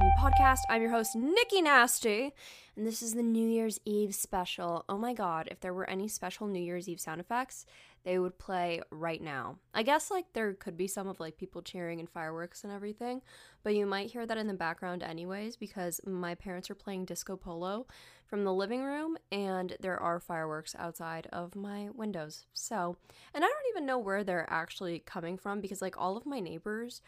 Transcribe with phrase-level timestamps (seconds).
[0.00, 0.60] Me podcast.
[0.68, 2.32] I'm your host, Nikki Nasty,
[2.76, 4.84] and this is the New Year's Eve special.
[4.88, 7.64] Oh my god, if there were any special New Year's Eve sound effects,
[8.02, 9.58] they would play right now.
[9.72, 13.22] I guess like there could be some of like people cheering and fireworks and everything,
[13.62, 17.36] but you might hear that in the background anyways because my parents are playing disco
[17.36, 17.86] polo
[18.26, 22.46] from the living room and there are fireworks outside of my windows.
[22.52, 22.96] So,
[23.32, 26.40] and I don't even know where they're actually coming from because like all of my
[26.40, 27.00] neighbors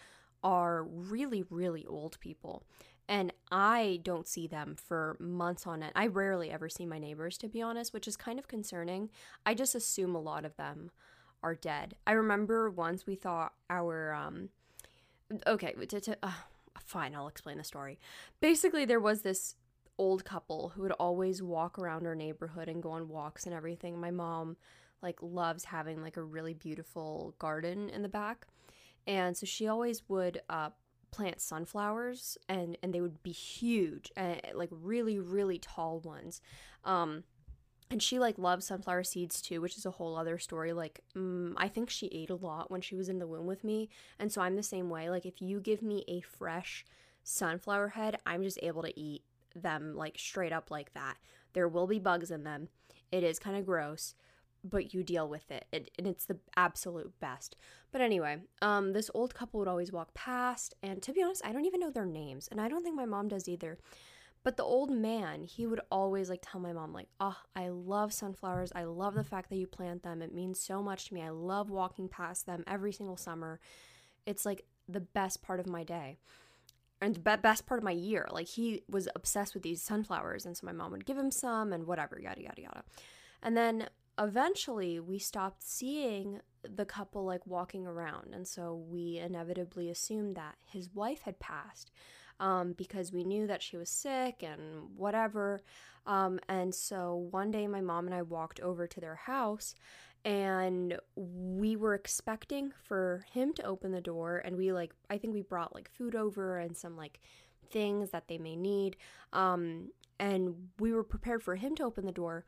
[0.43, 2.65] are really, really old people.
[3.09, 5.93] And I don't see them for months on end.
[5.95, 9.11] I rarely ever see my neighbors, to be honest, which is kind of concerning.
[9.45, 10.91] I just assume a lot of them
[11.43, 11.95] are dead.
[12.07, 14.49] I remember once we thought our, um,
[15.47, 16.33] okay, to, to, uh,
[16.81, 18.01] fine, I'll explain the story.
[18.41, 19.55] Basically, there was this
[19.99, 24.01] old couple who would always walk around our neighborhood and go on walks and everything.
[24.01, 24.57] My mom,
[25.01, 28.47] like, loves having, like, a really beautiful garden in the back
[29.07, 30.71] and so she always would uh,
[31.11, 36.41] plant sunflowers and and they would be huge and like really really tall ones.
[36.85, 37.25] Um
[37.89, 40.73] and she like loves sunflower seeds too which is a whole other story.
[40.73, 43.65] Like mm, i think she ate a lot when she was in the womb with
[43.65, 43.89] me.
[44.19, 45.09] And so i'm the same way.
[45.09, 46.85] Like if you give me a fresh
[47.23, 49.23] sunflower head i'm just able to eat
[49.55, 51.17] them like straight up like that.
[51.55, 52.69] There will be bugs in them.
[53.11, 54.15] It is kind of gross
[54.65, 55.67] but you deal with it.
[55.73, 55.91] it.
[55.99, 57.57] and it's the absolute best.
[57.93, 61.53] But anyway um this old couple would always walk past and to be honest i
[61.53, 63.79] don't even know their names and i don't think my mom does either.
[64.43, 68.13] But the old man he would always like tell my mom like oh i love
[68.13, 68.73] sunflowers.
[68.75, 70.23] I love the fact that you plant them.
[70.23, 71.23] It means so much to me.
[71.23, 73.61] I love walking past them every single summer.
[74.25, 76.19] It's like the best part of my day.
[77.01, 78.27] And the best part of my year.
[78.31, 81.73] Like he was obsessed with these sunflowers and so my mom would give him some
[81.73, 82.83] and whatever yada yada yada.
[83.43, 89.91] And then eventually we stopped seeing the couple like walking around and so we inevitably
[89.91, 91.91] assumed that his wife had passed
[92.41, 94.61] um, because we knew that she was sick and
[94.97, 95.61] whatever
[96.07, 99.75] um, and so one day my mom and i walked over to their house
[100.25, 105.35] and we were expecting for him to open the door and we like i think
[105.35, 107.21] we brought like food over and some like
[107.71, 108.97] things that they may need
[109.33, 112.45] um, and we were prepared for him to open the door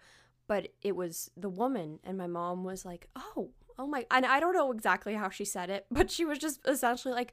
[0.48, 4.40] but it was the woman and my mom was like oh oh my and i
[4.40, 7.32] don't know exactly how she said it but she was just essentially like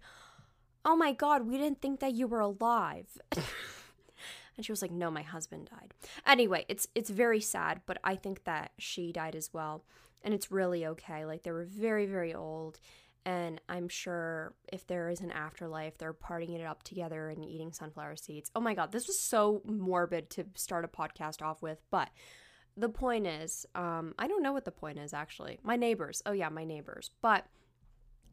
[0.83, 3.07] oh my god we didn't think that you were alive.
[4.57, 5.93] And she was like no my husband died.
[6.25, 9.83] Anyway it's it's very sad but i think that she died as well
[10.23, 12.79] and it's really okay like they were very very old
[13.25, 17.73] and i'm sure if there is an afterlife they're partying it up together and eating
[17.73, 18.49] sunflower seeds.
[18.55, 22.09] Oh my god this was so morbid to start a podcast off with but
[22.77, 25.59] the point is, um, I don't know what the point is actually.
[25.63, 26.21] My neighbors.
[26.25, 27.11] Oh yeah, my neighbors.
[27.21, 27.45] But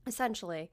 [0.07, 0.71] essentially,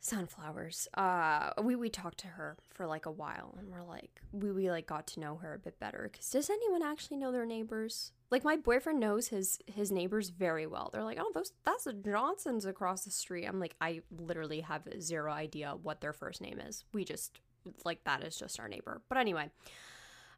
[0.00, 0.88] sunflowers.
[0.94, 4.70] Uh, we we talked to her for like a while, and we're like, we we
[4.70, 6.10] like got to know her a bit better.
[6.12, 8.12] Cause does anyone actually know their neighbors?
[8.30, 10.90] Like my boyfriend knows his his neighbors very well.
[10.92, 13.46] They're like, oh, those that's the Johnsons across the street.
[13.46, 16.84] I'm like, I literally have zero idea what their first name is.
[16.92, 17.40] We just
[17.84, 19.02] like that is just our neighbor.
[19.08, 19.50] But anyway.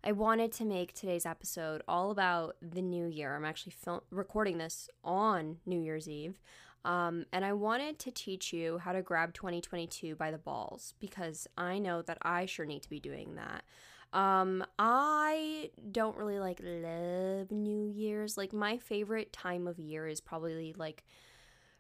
[0.07, 3.35] I wanted to make today's episode all about the new year.
[3.35, 6.43] I'm actually film- recording this on New Year's Eve.
[6.85, 11.49] Um, and I wanted to teach you how to grab 2022 by the balls because
[11.57, 13.65] I know that I sure need to be doing that.
[14.13, 18.37] Um, I don't really like love New Year's.
[18.37, 21.03] Like, my favorite time of year is probably like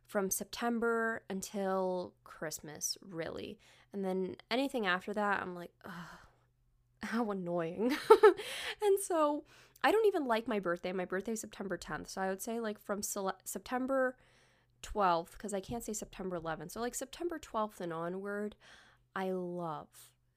[0.06, 3.58] from September until Christmas, really.
[3.92, 6.23] And then anything after that, I'm like, ugh
[7.04, 7.96] how annoying.
[8.82, 9.44] and so
[9.82, 10.92] I don't even like my birthday.
[10.92, 12.08] My birthday September 10th.
[12.08, 14.16] So I would say like from September
[14.82, 16.72] 12th, because I can't say September 11th.
[16.72, 18.56] So like September 12th and onward,
[19.14, 19.88] I love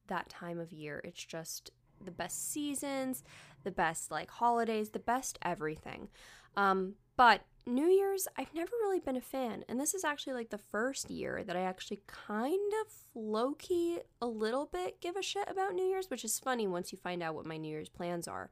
[0.08, 1.02] that time of year.
[1.04, 1.72] It's just
[2.04, 3.24] the best seasons,
[3.64, 6.10] the best like holidays, the best everything.
[6.56, 9.66] Um, but New Year's, I've never really been a fan.
[9.68, 14.00] And this is actually like the first year that I actually kind of low key
[14.22, 17.22] a little bit give a shit about New Year's, which is funny once you find
[17.22, 18.50] out what my New Year's plans are.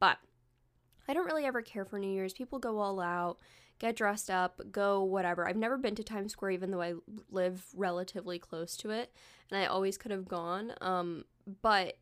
[0.00, 0.18] But
[1.06, 2.32] I don't really ever care for New Year's.
[2.32, 3.38] People go all out,
[3.78, 5.48] get dressed up, go whatever.
[5.48, 6.94] I've never been to Times Square, even though I
[7.30, 9.12] live relatively close to it,
[9.50, 10.72] and I always could have gone.
[10.80, 11.24] Um,
[11.62, 11.98] but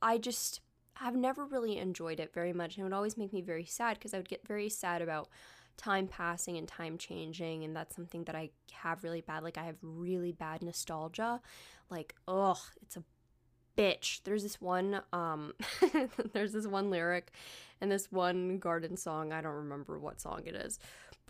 [0.00, 0.60] I just
[0.94, 3.98] have never really enjoyed it very much, and it would always make me very sad
[3.98, 5.28] because I would get very sad about
[5.76, 9.64] time passing and time changing and that's something that I have really bad like I
[9.64, 11.40] have really bad nostalgia.
[11.88, 13.04] Like ugh it's a
[13.78, 14.22] bitch.
[14.24, 15.54] There's this one um
[16.32, 17.32] there's this one lyric
[17.80, 20.78] and this one garden song I don't remember what song it is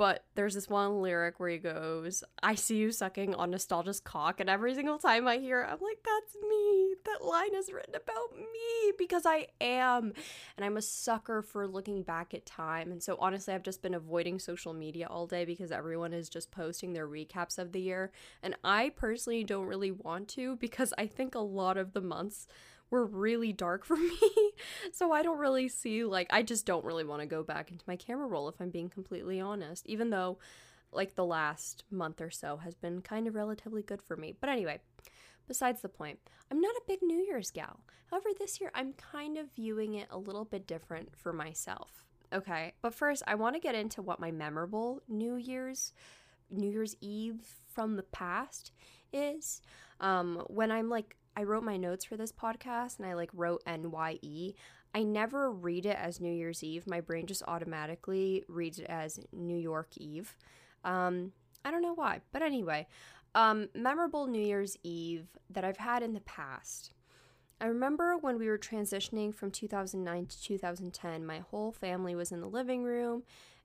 [0.01, 4.41] but there's this one lyric where he goes, I see you sucking on nostalgia's cock.
[4.41, 6.95] And every single time I hear it, I'm like, that's me.
[7.05, 10.15] That line is written about me because I am.
[10.57, 12.93] And I'm a sucker for looking back at time.
[12.93, 16.51] And so honestly, I've just been avoiding social media all day because everyone is just
[16.51, 18.11] posting their recaps of the year.
[18.43, 22.47] And I personally don't really want to because I think a lot of the months
[22.91, 24.53] were really dark for me.
[24.93, 27.85] so I don't really see, like, I just don't really want to go back into
[27.87, 30.39] my camera roll if I'm being completely honest, even though,
[30.93, 34.35] like, the last month or so has been kind of relatively good for me.
[34.39, 34.81] But anyway,
[35.47, 36.19] besides the point,
[36.51, 37.81] I'm not a big New Year's gal.
[38.11, 42.05] However, this year I'm kind of viewing it a little bit different for myself.
[42.33, 45.93] Okay, but first, I want to get into what my memorable New Year's
[46.51, 48.73] New Year's Eve from the past
[49.13, 49.63] is.
[50.01, 53.63] Um, when I'm like I wrote my notes for this podcast and I like wrote
[53.67, 54.53] NYE.
[54.95, 56.87] I never read it as New Year's Eve.
[56.87, 60.37] My brain just automatically reads it as New York Eve.
[60.85, 61.33] Um,
[61.65, 62.89] I don't know why, but anyway,
[63.35, 66.93] um, memorable New Year's Eve that I've had in the past.
[67.59, 72.43] I remember when we were transitioning from 2009 to 2010, my whole family was in
[72.43, 73.23] the living room,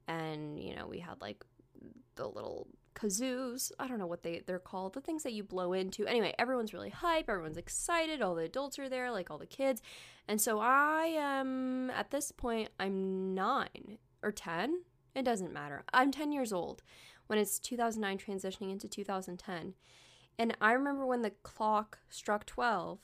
[0.07, 1.44] and you know, we had like
[2.16, 3.72] the little kazoos.
[3.80, 4.94] I don't know what they they're called.
[4.94, 6.08] The things that you blow into.
[6.08, 7.30] Anyway, everyone's really hype.
[7.30, 8.22] Everyone's excited.
[8.22, 9.82] All the adults are there, like all the kids.
[10.28, 12.70] And so I am at this point.
[12.80, 14.82] I'm nine or ten.
[15.14, 15.84] It doesn't matter.
[15.94, 16.82] I'm ten years old
[17.28, 19.74] when it's 2009 transitioning into 2010.
[20.38, 23.00] And I remember when the clock struck 12,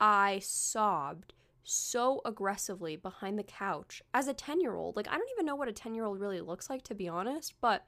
[0.00, 4.96] I sobbed so aggressively behind the couch as a 10 year old.
[4.96, 7.08] Like, I don't even know what a 10 year old really looks like, to be
[7.08, 7.86] honest, but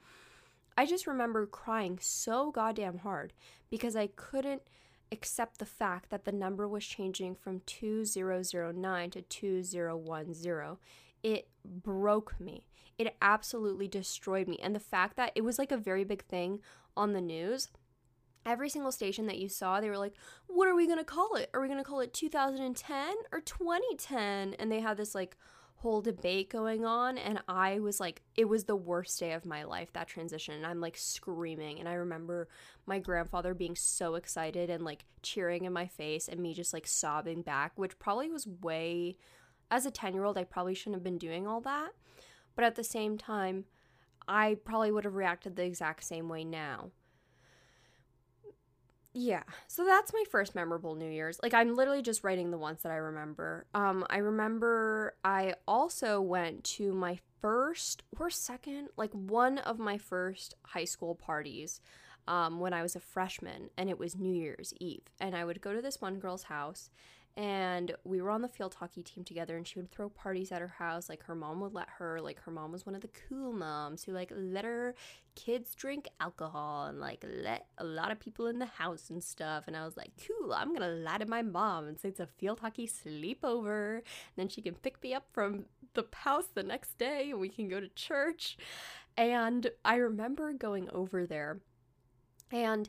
[0.77, 3.33] I just remember crying so goddamn hard
[3.71, 4.63] because I couldn't
[5.11, 10.77] accept the fact that the number was changing from 2009 to 2010.
[11.23, 12.67] It broke me.
[12.99, 14.59] It absolutely destroyed me.
[14.63, 16.61] And the fact that it was like a very big thing
[16.97, 17.69] on the news,
[18.45, 20.15] every single station that you saw, they were like,
[20.47, 21.51] what are we to call it?
[21.53, 24.55] Are we to call it 2010 or 2010?
[24.59, 25.37] And they had this like
[25.81, 29.65] whole debate going on and I was like it was the worst day of my
[29.65, 32.49] life that transition and I'm like screaming and I remember
[32.87, 36.87] my grandfather being so excited and like cheering in my face and me just like
[36.87, 39.17] sobbing back which probably was way
[39.71, 41.91] as a 10-year-old I probably shouldn't have been doing all that
[42.55, 43.67] but at the same time
[44.27, 46.91] I probably would have reacted the exact same way now
[49.17, 52.83] yeah so that's my first memorable new year's like i'm literally just writing the ones
[52.83, 59.11] that i remember um i remember i also went to my first or second like
[59.13, 61.81] one of my first high school parties
[62.29, 65.63] um, when i was a freshman and it was new year's eve and i would
[65.63, 66.91] go to this one girl's house
[67.37, 70.63] and we were on the field hockey team together and she would throw parties at
[70.63, 71.11] her house.
[71.11, 74.05] Like her mom would let her like her mom was one of the cool moms
[74.05, 74.95] who like let her
[75.35, 79.65] kids drink alcohol and like let a lot of people in the house and stuff.
[79.67, 82.27] And i was like cool i'm gonna lie to my mom and say it's a
[82.27, 83.97] field hockey sleepover.
[83.97, 84.05] And
[84.37, 87.69] then she can pick me up from the house the next day and we can
[87.69, 88.57] go to church.
[89.19, 91.61] And i remember going over there
[92.51, 92.89] and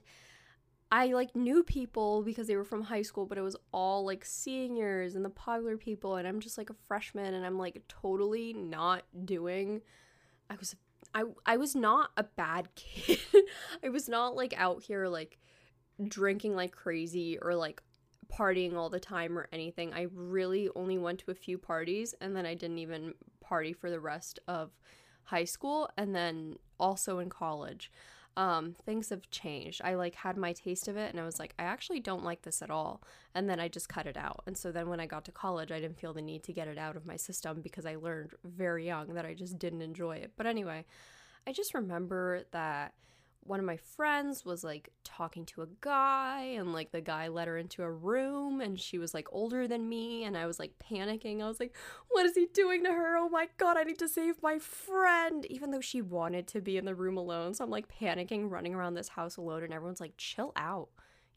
[0.92, 4.24] I like knew people because they were from high school, but it was all like
[4.24, 8.54] seniors and the popular people, and I'm just like a freshman, and I'm like totally
[8.54, 9.82] not doing.
[10.50, 10.76] I was
[11.14, 13.20] I I was not a bad kid.
[13.84, 15.40] I was not like out here like
[16.08, 17.82] drinking like crazy or like
[18.32, 19.94] partying all the time or anything.
[19.94, 23.90] I really only went to a few parties and then I didn't even party for
[23.90, 24.72] the rest of
[25.24, 27.92] high school and then also in college
[28.38, 29.82] um, things have changed.
[29.84, 32.44] I like had my taste of it and I was like, I actually don't like
[32.44, 33.02] this at all.
[33.34, 34.44] And then I just cut it out.
[34.46, 36.68] And so then when I got to college, I didn't feel the need to get
[36.68, 40.18] it out of my system because I learned very young that I just didn't enjoy
[40.18, 40.34] it.
[40.38, 40.86] But anyway,
[41.48, 42.94] I just remember that
[43.48, 47.48] one of my friends was like talking to a guy and like the guy let
[47.48, 50.74] her into a room and she was like older than me and I was like
[50.80, 51.42] panicking.
[51.42, 51.76] I was like,
[52.10, 53.18] what is he doing to her?
[53.18, 55.46] Oh my god, I need to save my friend.
[55.46, 57.54] Even though she wanted to be in the room alone.
[57.54, 60.90] So I'm like panicking, running around this house alone and everyone's like, chill out,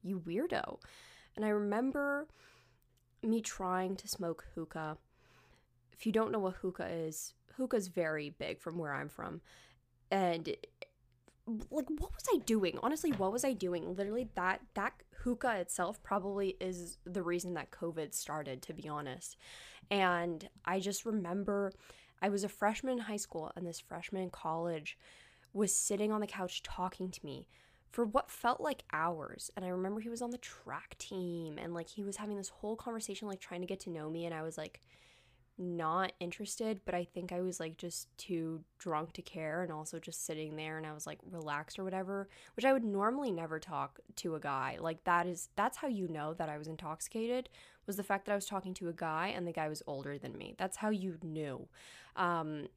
[0.03, 0.81] you weirdo.
[1.37, 2.27] And I remember
[3.23, 4.99] me trying to smoke hookah.
[5.93, 9.43] If you don't know what hookah is, hookah is very big from where I'm from.
[10.11, 10.57] And
[11.71, 12.79] like what was I doing?
[12.83, 13.95] Honestly, what was I doing?
[13.97, 14.93] Literally that that
[15.23, 19.37] hookah itself probably is the reason that COVID started, to be honest.
[19.91, 21.73] And I just remember
[22.23, 24.99] I was a freshman in high school and this freshman in college
[25.53, 27.47] was sitting on the couch talking to me
[27.91, 29.51] for what felt like hours.
[29.57, 32.49] And I remember he was on the track team and like he was having this
[32.49, 34.27] whole conversation, like trying to get to know me.
[34.27, 34.81] And I was like,
[35.61, 39.99] not interested, but I think I was like just too drunk to care and also
[39.99, 43.61] just sitting there and I was like relaxed or whatever, which I would normally never
[43.61, 44.79] talk to a guy.
[44.81, 47.51] Like that is that's how you know that I was intoxicated
[47.87, 50.19] was the fact that I was talking to a guy and the guy was older
[50.19, 50.55] than me.
[50.59, 51.69] That's how you knew.
[52.17, 52.69] Um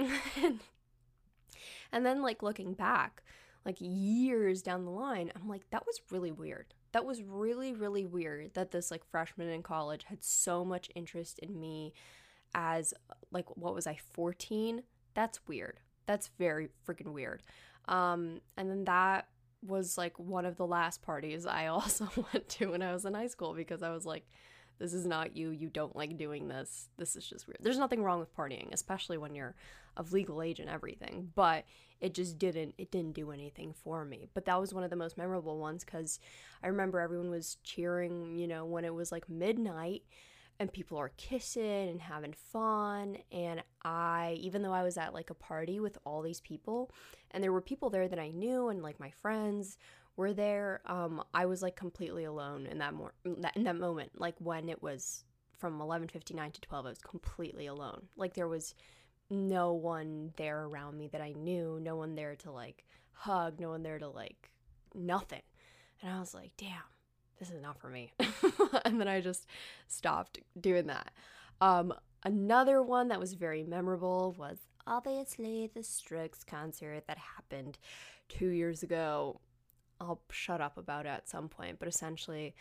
[1.92, 3.24] and then like looking back,
[3.66, 6.74] like years down the line, I'm like that was really weird.
[6.92, 11.40] That was really really weird that this like freshman in college had so much interest
[11.40, 11.94] in me
[12.54, 12.94] as
[13.32, 14.84] like what was I 14?
[15.14, 15.80] That's weird.
[16.06, 17.44] That's very freaking weird.
[17.88, 19.28] Um and then that
[19.66, 23.14] was like one of the last parties I also went to when I was in
[23.14, 24.28] high school because I was like
[24.80, 25.52] this is not you.
[25.52, 26.90] You don't like doing this.
[26.98, 27.60] This is just weird.
[27.62, 29.56] There's nothing wrong with partying, especially when you're
[29.96, 31.66] of legal age and everything, but
[32.02, 34.28] it just didn't it didn't do anything for me.
[34.34, 36.20] But that was one of the most memorable ones cuz
[36.64, 40.04] I remember everyone was cheering, you know, when it was like midnight
[40.60, 43.18] and people are kissing and having fun.
[43.32, 46.90] And i even though i was at like a party with all these people
[47.32, 49.78] and there were people there that i knew and like my friends
[50.16, 54.12] were there um i was like completely alone in that more in that moment.
[54.20, 55.24] Like when it was
[55.58, 58.08] from 11:59 to 12 I was completely alone.
[58.16, 58.76] Like there was
[59.30, 63.70] no one there around me that I knew no one there to like hug no
[63.70, 64.52] one there to like
[64.94, 65.42] nothing.
[66.02, 66.84] And I was like damn
[67.40, 68.14] this is not for me.
[68.86, 69.48] and then I just
[69.88, 71.12] stopped doing that.
[71.62, 77.78] Um, another one that was very memorable was obviously the Strokes concert that happened
[78.30, 79.40] two years ago.
[80.00, 82.56] I'll shut up about it at some point, but essentially,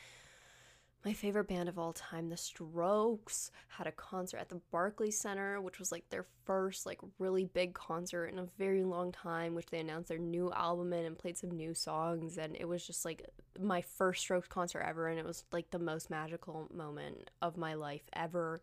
[1.05, 5.61] my favorite band of all time, The Strokes, had a concert at the Barclays Center,
[5.61, 9.67] which was like their first like really big concert in a very long time, which
[9.67, 13.05] they announced their new album in and played some new songs and it was just
[13.05, 13.29] like
[13.61, 17.75] my first Strokes concert ever and it was like the most magical moment of my
[17.75, 18.61] life ever.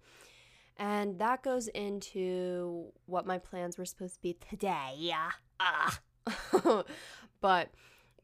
[0.77, 4.93] And that goes into what my plans were supposed to be today.
[4.97, 5.31] Yeah.
[5.61, 5.99] Ah.
[7.41, 7.69] but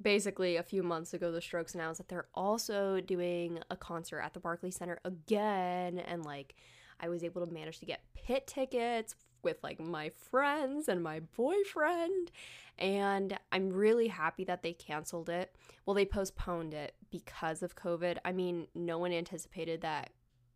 [0.01, 4.33] basically a few months ago the strokes announced that they're also doing a concert at
[4.33, 6.55] the barclays center again and like
[6.99, 11.21] i was able to manage to get pit tickets with like my friends and my
[11.37, 12.31] boyfriend
[12.77, 15.55] and i'm really happy that they canceled it.
[15.85, 18.17] Well they postponed it because of covid.
[18.25, 20.09] I mean no one anticipated that.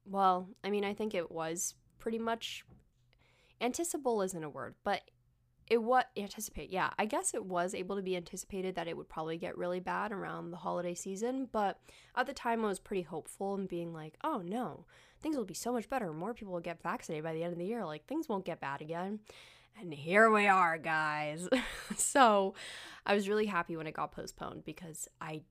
[0.05, 2.65] Well i mean i think it was pretty much
[3.61, 5.01] anticipable isn't a word but
[5.69, 9.09] it was anticipate yeah i guess it was able to be anticipated that it would
[9.09, 11.79] probably get really bad around the holiday season but
[12.15, 14.85] at the time i was pretty hopeful and being like oh no
[15.21, 16.11] things will be so much better.
[16.11, 17.85] More people will get vaccinated by the end of the year.
[17.85, 19.19] Like things won't get bad again.
[19.79, 21.47] And here we are guys.
[21.95, 22.53] So
[23.05, 25.41] i was really happy when it got postponed because i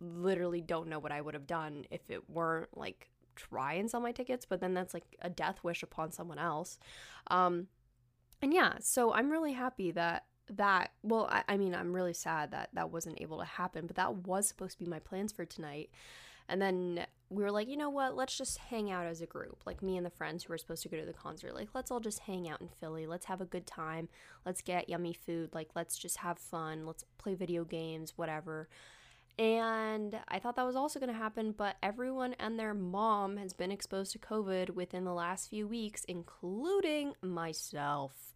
[0.00, 4.00] literally don't know what i would have done if it weren't like try and sell
[4.00, 6.78] my tickets but then that's like a death wish upon someone else.
[7.28, 7.68] Um
[8.42, 10.24] and yeah, so I'm really happy that
[10.56, 13.94] that well I, I, mean i'm really sad that that wasn't able to happen but
[13.94, 15.90] that was supposed to be my plans for tonight.
[16.48, 18.16] And then we were like you know what?
[18.16, 19.62] Let's just hang out as a group.
[19.64, 21.90] Like me and the friends who were supposed to go to the concert like let's
[21.90, 23.06] all just hang out in philly.
[23.06, 24.08] Let's have a good time.
[24.44, 25.50] Let's get yummy food.
[25.54, 26.86] Like let's just have fun.
[26.86, 28.68] Let's play video games whatever
[29.40, 33.54] and I thought that was also going to happen, but everyone and their mom has
[33.54, 38.34] been exposed to COVID within the last few weeks, including myself.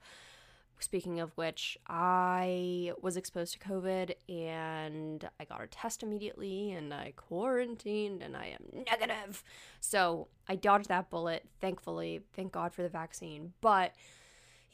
[0.79, 6.95] Speaking of which, I was exposed to COVID and I got a test immediately and
[6.95, 9.45] I quarantined and I am negative.
[9.81, 12.23] So I dodged that bullet, thankfully.
[12.33, 13.53] Thank God for the vaccine.
[13.61, 13.93] But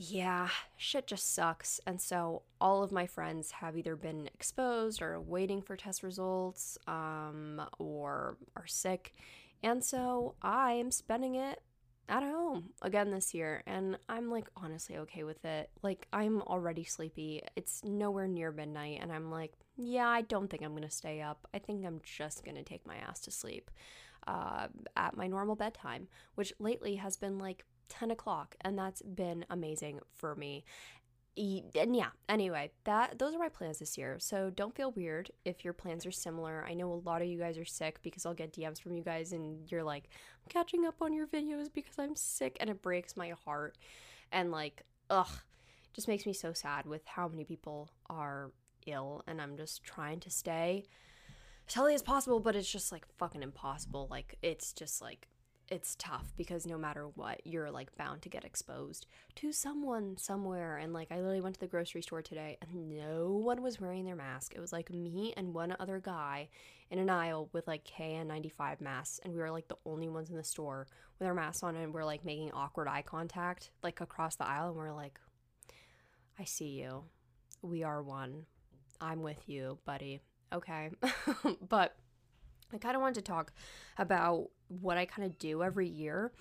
[0.03, 1.79] yeah, shit just sucks.
[1.87, 6.79] And so all of my friends have either been exposed or waiting for test results
[6.87, 9.13] um, or are sick.
[9.63, 11.61] And so I am spending it
[12.09, 13.63] at home again this year.
[13.67, 15.69] And I'm like honestly okay with it.
[15.83, 17.43] Like, I'm already sleepy.
[17.55, 19.01] It's nowhere near midnight.
[19.03, 21.47] And I'm like, yeah, I don't think I'm going to stay up.
[21.53, 23.71] I think I'm just going to take my ass to sleep
[24.27, 29.45] uh, at my normal bedtime, which lately has been like 10 o'clock, and that's been
[29.51, 30.65] amazing for me.
[31.37, 34.17] And yeah, anyway, that those are my plans this year.
[34.19, 36.65] So don't feel weird if your plans are similar.
[36.69, 39.03] I know a lot of you guys are sick because I'll get DMs from you
[39.03, 40.11] guys and you're like,
[40.43, 43.79] I'm catching up on your videos because I'm sick and it breaks my heart.
[44.33, 45.31] And like, ugh,
[45.95, 48.51] just makes me so sad with how many people are
[48.87, 50.85] ill and I'm just trying to stay
[51.69, 54.09] as healthy as possible, but it's just like fucking impossible.
[54.11, 55.29] Like it's just like
[55.71, 60.77] it's tough because no matter what, you're like bound to get exposed to someone somewhere.
[60.77, 64.05] And like, I literally went to the grocery store today and no one was wearing
[64.05, 64.53] their mask.
[64.55, 66.49] It was like me and one other guy
[66.91, 69.21] in an aisle with like KN95 masks.
[69.23, 71.77] And we were like the only ones in the store with our masks on.
[71.77, 74.69] And we're like making awkward eye contact like across the aisle.
[74.69, 75.21] And we're like,
[76.39, 77.05] I see you.
[77.63, 78.47] We are one.
[79.01, 80.21] I'm with you, buddy.
[80.53, 80.91] Okay.
[81.69, 81.95] but
[82.73, 83.53] I kind of wanted to talk
[83.99, 86.33] about what I kind of do every year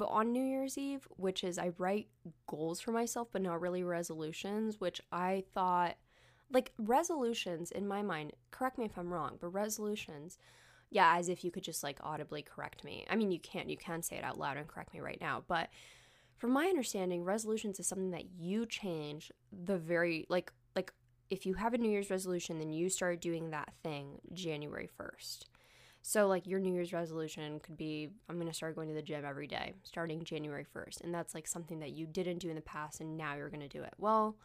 [0.00, 2.08] on New Year's Eve, which is I write
[2.48, 5.96] goals for myself, but not really resolutions, which I thought,
[6.50, 10.38] like, resolutions in my mind, correct me if I'm wrong, but resolutions,
[10.90, 13.06] yeah, as if you could just like audibly correct me.
[13.08, 15.44] I mean, you can't, you can say it out loud and correct me right now,
[15.46, 15.68] but
[16.38, 20.52] from my understanding, resolutions is something that you change the very, like,
[21.30, 25.44] if you have a New Year's resolution, then you start doing that thing January 1st.
[26.00, 29.02] So, like, your New Year's resolution could be I'm going to start going to the
[29.02, 31.02] gym every day starting January 1st.
[31.02, 33.60] And that's like something that you didn't do in the past and now you're going
[33.60, 33.94] to do it.
[33.98, 34.36] Well,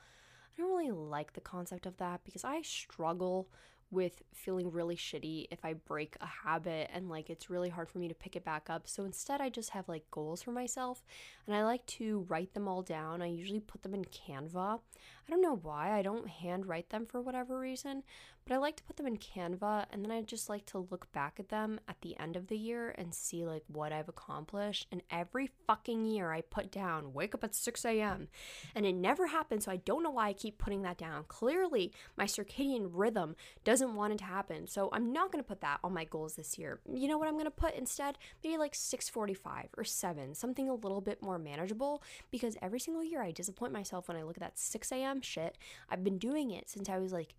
[0.58, 3.50] I don't really like the concept of that because I struggle
[3.94, 8.00] with feeling really shitty if I break a habit and like it's really hard for
[8.00, 8.88] me to pick it back up.
[8.88, 11.04] So instead, I just have like goals for myself
[11.46, 13.22] and I like to write them all down.
[13.22, 14.80] I usually put them in Canva.
[15.27, 18.03] I don't know why, I don't handwrite them for whatever reason,
[18.46, 21.12] but I like to put them in Canva and then I just like to look
[21.13, 24.88] back at them at the end of the year and see like what I've accomplished.
[24.92, 28.27] And every fucking year I put down wake up at 6 a.m.
[28.75, 29.65] and it never happens.
[29.65, 31.24] So I don't know why I keep putting that down.
[31.27, 34.68] Clearly, my circadian rhythm doesn't want it to happen.
[34.68, 36.80] So I'm not going to put that on my goals this year.
[36.92, 38.18] You know what I'm going to put instead?
[38.44, 43.22] Maybe like 6:45 or 7, something a little bit more manageable because every single year
[43.22, 45.12] I disappoint myself when I look at that 6 a.m.
[45.22, 45.58] shit.
[45.89, 47.36] I've been doing it since I was like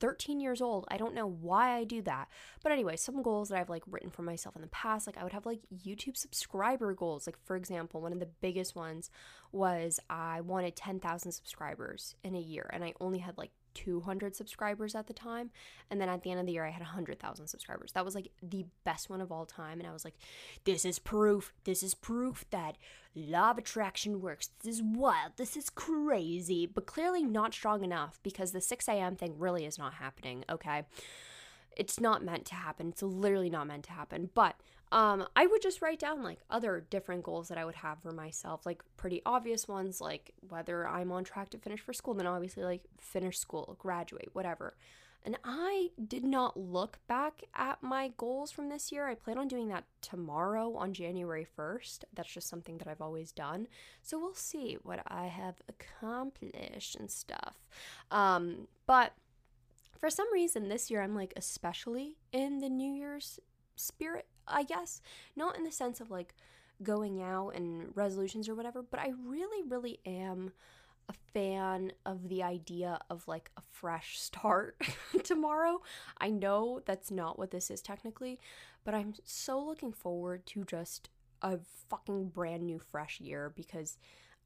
[0.00, 0.86] 13 years old.
[0.90, 2.28] I don't know why I do that.
[2.62, 5.22] But anyway, some goals that I've like written for myself in the past, like I
[5.22, 7.26] would have like YouTube subscriber goals.
[7.26, 9.10] Like for example, one of the biggest ones
[9.52, 14.94] was I wanted 10,000 subscribers in a year and I only had like 200 subscribers
[14.94, 15.50] at the time.
[15.90, 17.92] And then at the end of the year, I had 100,000 subscribers.
[17.92, 19.78] That was like the best one of all time.
[19.80, 20.16] And I was like,
[20.64, 21.52] this is proof.
[21.64, 22.76] This is proof that
[23.14, 24.50] law of attraction works.
[24.62, 25.32] This is wild.
[25.36, 26.66] This is crazy.
[26.66, 29.16] But clearly not strong enough because the 6 a.m.
[29.16, 30.44] thing really is not happening.
[30.48, 30.84] Okay.
[31.76, 32.88] It's not meant to happen.
[32.88, 34.30] It's literally not meant to happen.
[34.34, 34.56] But
[34.92, 38.12] um, I would just write down like other different goals that I would have for
[38.12, 42.26] myself, like pretty obvious ones, like whether I'm on track to finish for school, then
[42.26, 44.74] obviously like finish school, graduate, whatever.
[45.22, 49.06] And I did not look back at my goals from this year.
[49.06, 52.04] I plan on doing that tomorrow on January 1st.
[52.14, 53.68] That's just something that I've always done.
[54.02, 57.54] So we'll see what I have accomplished and stuff.
[58.10, 59.12] Um, but
[59.98, 63.38] for some reason this year I'm like especially in the New Year's
[63.76, 65.00] spirit, I guess.
[65.36, 66.34] Not in the sense of like
[66.82, 70.52] going out and resolutions or whatever, but I really, really am
[71.08, 74.76] a fan of the idea of like a fresh start
[75.24, 75.82] tomorrow.
[76.18, 78.38] I know that's not what this is technically,
[78.84, 81.10] but I'm so looking forward to just
[81.42, 83.96] a fucking brand new fresh year because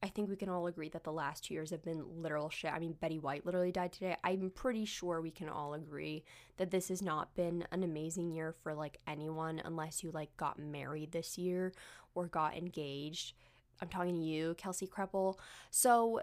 [0.03, 2.71] I think we can all agree that the last two years have been literal shit.
[2.71, 4.15] I mean, Betty White literally died today.
[4.23, 6.23] I'm pretty sure we can all agree
[6.57, 10.59] that this has not been an amazing year for like anyone unless you like got
[10.59, 11.73] married this year
[12.13, 13.33] or got engaged.
[13.81, 15.37] I'm talking to you, Kelsey Kreppel.
[15.71, 16.21] So,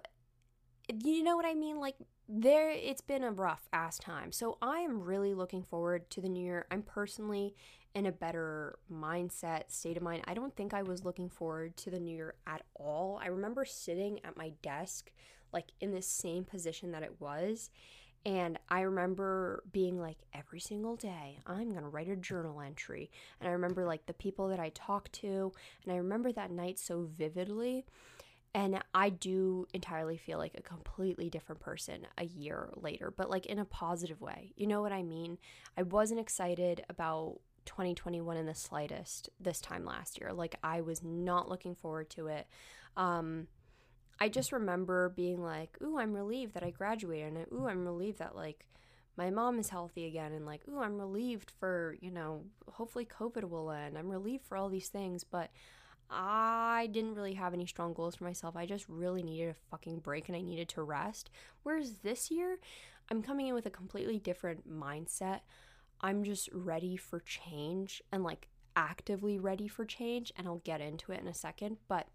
[0.89, 1.81] you know what I mean?
[1.81, 1.97] Like,
[2.29, 4.33] there, it's been a rough ass time.
[4.33, 6.67] So, I am really looking forward to the new year.
[6.71, 7.55] I'm personally
[7.95, 10.23] in a better mindset, state of mind.
[10.27, 13.21] I don't think I was looking forward to the new year at all.
[13.23, 15.13] I remember sitting at my desk,
[15.53, 17.71] like in the same position that it was.
[18.25, 23.11] And I remember being like, every single day, I'm going to write a journal entry.
[23.41, 25.53] And I remember like the people that I talked to.
[25.85, 27.85] And I remember that night so vividly.
[28.55, 33.47] And I do entirely feel like a completely different person a year later, but like
[33.47, 34.53] in a positive way.
[34.57, 35.39] You know what I mean?
[35.77, 40.33] I wasn't excited about 2021 in the slightest this time last year.
[40.33, 42.47] Like I was not looking forward to it.
[42.97, 43.49] Um
[44.21, 48.19] I just remember being like, "Ooh, I'm relieved that I graduated." And "Ooh, I'm relieved
[48.19, 48.67] that like
[49.17, 53.49] my mom is healthy again." And like, "Ooh, I'm relieved for, you know, hopefully COVID
[53.49, 55.51] will end." I'm relieved for all these things, but
[56.13, 58.55] I didn't really have any strong goals for myself.
[58.55, 61.31] I just really needed a fucking break and I needed to rest.
[61.63, 62.59] Whereas this year,
[63.11, 65.41] I'm coming in with a completely different mindset.
[66.03, 70.33] I'm just ready for change and like actively ready for change.
[70.37, 71.77] And I'll get into it in a second.
[71.89, 72.09] But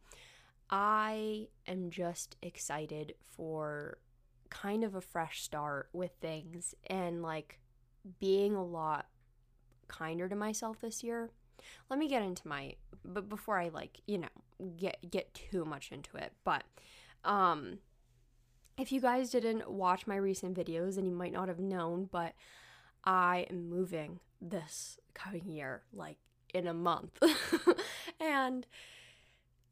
[0.70, 4.00] I am just excited for
[4.50, 7.60] kind of a fresh start with things and like
[8.20, 9.08] being a lot
[9.88, 11.30] kinder to myself this year.
[11.90, 14.28] let me get into my but before I like, you know,
[14.78, 16.34] get get too much into it.
[16.44, 16.64] But
[17.24, 17.80] um
[18.78, 22.34] if you guys didn't watch my recent videos and you might not have known, but
[23.08, 26.18] I am moving this coming year like
[26.54, 27.18] in a month.
[28.20, 28.68] and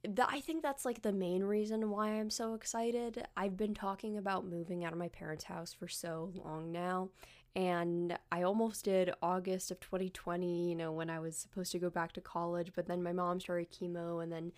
[0.03, 3.27] th- I think that's like the main reason why I'm so excited.
[3.35, 7.09] I've been talking about moving out of my parents' house for so long now.
[7.57, 11.89] And I almost did August of 2020, you know, when I was supposed to go
[11.89, 14.51] back to college, but then my mom started chemo and then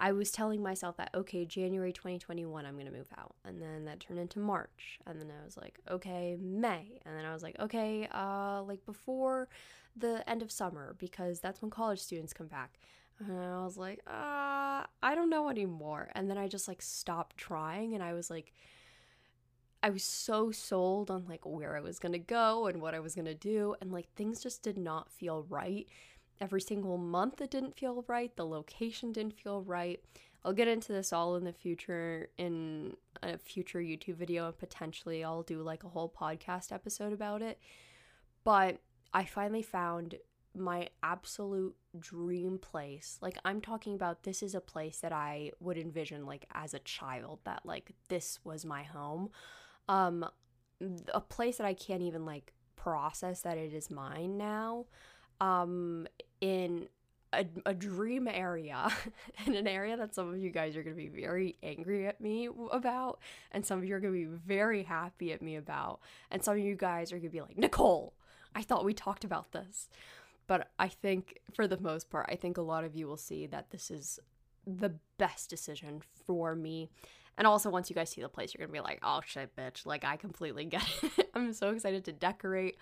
[0.00, 3.34] I was telling myself that okay, January 2021 I'm going to move out.
[3.44, 4.98] And then that turned into March.
[5.06, 7.00] And then I was like, okay, May.
[7.04, 9.48] And then I was like, okay, uh like before
[9.96, 12.78] the end of summer because that's when college students come back.
[13.20, 16.10] And I was like, uh, I don't know anymore.
[16.14, 18.52] And then I just like stopped trying and I was like,
[19.82, 23.14] I was so sold on like where I was gonna go and what I was
[23.14, 23.76] gonna do.
[23.80, 25.86] And like things just did not feel right.
[26.40, 28.34] Every single month it didn't feel right.
[28.36, 30.00] The location didn't feel right.
[30.44, 35.24] I'll get into this all in the future in a future YouTube video and potentially
[35.24, 37.58] I'll do like a whole podcast episode about it.
[38.44, 38.78] But
[39.12, 40.16] I finally found
[40.56, 43.18] my absolute dream place.
[43.22, 46.78] Like I'm talking about this is a place that I would envision like as a
[46.80, 49.30] child that like this was my home.
[49.88, 50.26] Um
[51.12, 54.86] a place that I can't even like process that it is mine now.
[55.44, 56.06] Um
[56.40, 56.88] in
[57.32, 58.88] a, a dream area
[59.46, 62.20] in an area that some of you guys are going to be very angry at
[62.20, 63.18] me about
[63.50, 65.98] and some of you are going to be very happy at me about
[66.30, 68.14] and some of you guys are going to be like Nicole
[68.54, 69.88] I thought we talked about this
[70.46, 73.46] but I think for the most part, I think a lot of you will see
[73.46, 74.18] that this is
[74.66, 76.90] the best decision for me.
[77.36, 79.86] And also, once you guys see the place, you're gonna be like, oh shit, bitch.
[79.86, 80.84] Like, I completely get
[81.18, 81.30] it.
[81.34, 82.76] I'm so excited to decorate.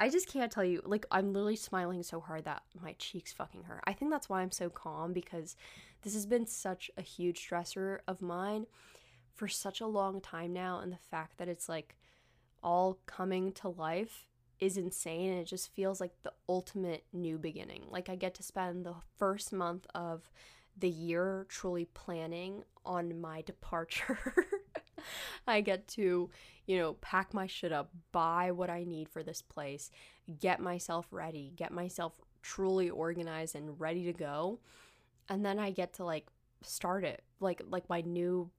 [0.00, 3.64] I just can't tell you, like, I'm literally smiling so hard that my cheeks fucking
[3.64, 3.82] hurt.
[3.84, 5.56] I think that's why I'm so calm because
[6.02, 8.66] this has been such a huge stressor of mine
[9.34, 10.80] for such a long time now.
[10.80, 11.96] And the fact that it's like
[12.62, 14.26] all coming to life
[14.58, 17.84] is insane and it just feels like the ultimate new beginning.
[17.90, 20.30] Like I get to spend the first month of
[20.78, 24.46] the year truly planning on my departure.
[25.46, 26.30] I get to,
[26.66, 29.90] you know, pack my shit up, buy what I need for this place,
[30.38, 34.60] get myself ready, get myself truly organized and ready to go.
[35.28, 36.26] And then I get to like
[36.62, 38.50] start it like like my new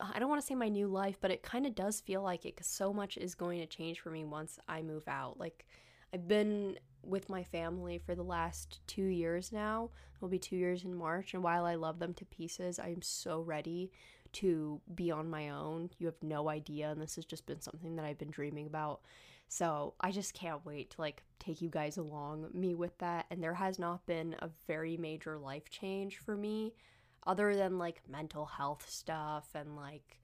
[0.00, 2.44] I don't want to say my new life, but it kind of does feel like
[2.44, 5.38] it because so much is going to change for me once I move out.
[5.38, 5.66] Like,
[6.12, 9.90] I've been with my family for the last two years now.
[10.16, 11.34] It'll be two years in March.
[11.34, 13.92] And while I love them to pieces, I am so ready
[14.34, 15.90] to be on my own.
[15.98, 16.90] You have no idea.
[16.90, 19.00] And this has just been something that I've been dreaming about.
[19.48, 23.26] So I just can't wait to like take you guys along me with that.
[23.30, 26.74] And there has not been a very major life change for me
[27.26, 30.18] other than like mental health stuff and like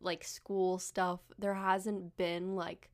[0.00, 2.90] like school stuff there hasn't been like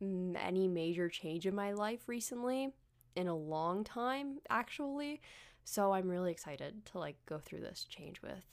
[0.00, 2.70] any major change in my life recently
[3.16, 5.20] in a long time actually
[5.64, 8.44] so i'm really excited to like go through this change with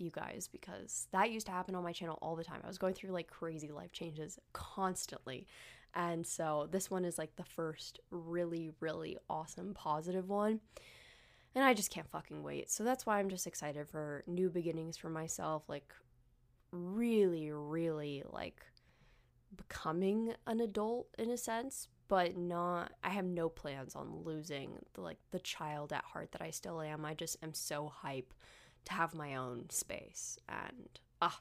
[0.00, 2.78] you guys because that used to happen on my channel all the time i was
[2.78, 5.46] going through like crazy life changes constantly
[5.94, 10.60] and so this one is like the first really really awesome positive one
[11.54, 12.70] and I just can't fucking wait.
[12.70, 15.92] So that's why I'm just excited for new beginnings for myself, like
[16.70, 18.64] really, really like
[19.56, 25.00] becoming an adult in a sense, but not I have no plans on losing the,
[25.00, 27.04] like the child at heart that I still am.
[27.04, 28.32] I just am so hype
[28.84, 31.40] to have my own space and ah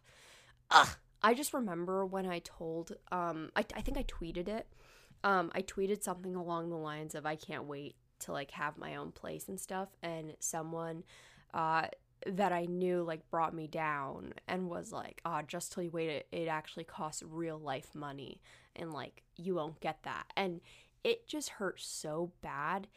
[0.71, 4.67] ah I just remember when I told um I, I think I tweeted it.
[5.23, 8.95] Um I tweeted something along the lines of I can't wait to like have my
[8.95, 11.03] own place and stuff and someone
[11.53, 11.87] uh
[12.27, 15.91] that I knew like brought me down and was like, "Ah, oh, just till you
[15.91, 18.41] wait it, it actually costs real life money
[18.75, 20.61] and like you won't get that." And
[21.03, 22.87] it just hurt so bad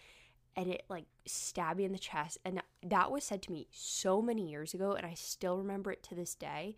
[0.57, 4.21] and it like stabbed me in the chest and that was said to me so
[4.21, 6.77] many years ago and I still remember it to this day.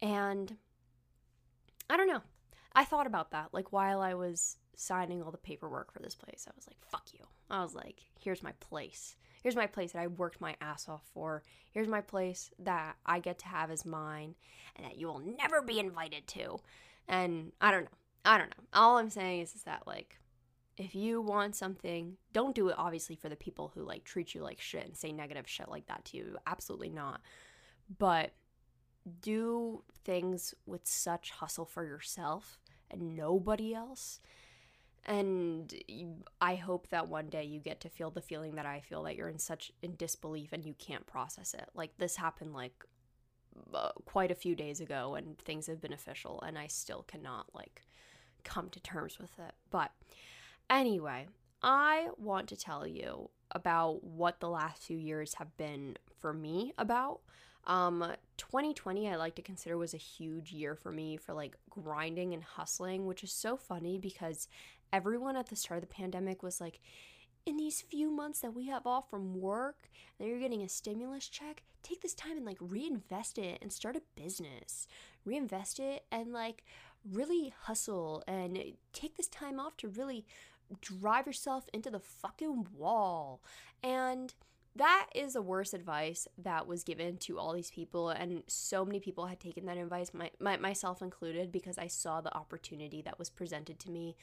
[0.00, 0.56] And
[1.90, 2.22] I don't know.
[2.74, 6.46] I thought about that like while I was signing all the paperwork for this place.
[6.48, 7.26] I was like, fuck you.
[7.50, 9.16] I was like, here's my place.
[9.42, 11.42] Here's my place that I worked my ass off for.
[11.70, 14.34] Here's my place that I get to have as mine
[14.76, 16.60] and that you will never be invited to.
[17.08, 17.98] And I don't know.
[18.24, 18.64] I don't know.
[18.72, 20.16] All I'm saying is, is that, like,
[20.82, 24.42] if you want something, don't do it obviously for the people who, like, treat you
[24.42, 26.36] like shit and say negative shit like that to you.
[26.46, 27.20] Absolutely not.
[27.98, 28.32] But
[29.20, 32.58] do things with such hustle for yourself
[32.90, 34.20] and nobody else
[35.04, 35.74] And
[36.40, 39.16] I hope that one day you get to feel the feeling that I feel that
[39.16, 41.68] you're in such in disbelief and you can't process it.
[41.74, 42.84] Like this happened like
[43.74, 47.46] uh, quite a few days ago and things have been official and I still cannot
[47.54, 47.82] like
[48.44, 49.54] come to terms with it.
[49.70, 49.90] But
[50.70, 51.28] anyway,
[51.62, 56.72] I want to tell you about what the last few years have been for me
[56.78, 57.20] about.
[57.64, 58.04] Um
[58.38, 62.42] 2020 I like to consider was a huge year for me for like grinding and
[62.42, 64.48] hustling, which is so funny because
[64.92, 66.80] everyone at the start of the pandemic was like
[67.46, 71.28] in these few months that we have off from work and you're getting a stimulus
[71.28, 74.86] check, take this time and like reinvest it and start a business.
[75.24, 76.64] Reinvest it and like
[77.10, 78.58] really hustle and
[78.92, 80.24] take this time off to really
[80.80, 83.42] drive yourself into the fucking wall.
[83.82, 84.34] And
[84.76, 88.98] that is the worst advice that was given to all these people and so many
[89.00, 93.18] people had taken that advice my, my, myself included because i saw the opportunity that
[93.18, 94.16] was presented to me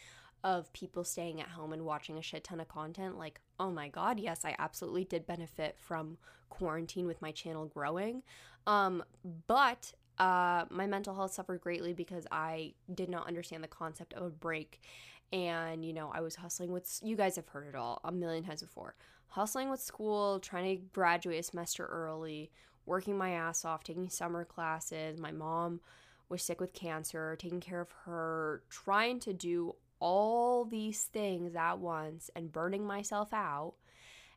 [0.44, 3.18] of people staying at home and watching a shit ton of content.
[3.18, 6.18] Like oh my god yes i absolutely did benefit from
[6.50, 8.24] quarantine with my channel growing.
[8.68, 9.04] Um,
[9.48, 14.24] but uh, my mental health suffered greatly because i did not understand the concept of
[14.24, 14.82] a break
[15.32, 18.44] and you know i was hustling with you guys have heard it all a million
[18.44, 18.96] times before
[19.28, 22.50] hustling with school trying to graduate a semester early
[22.90, 25.18] working my ass off taking summer classes.
[25.18, 25.80] My mom
[26.28, 31.80] was sick with cancer taking care of her trying to do all these things at
[31.80, 33.76] once and burning myself out.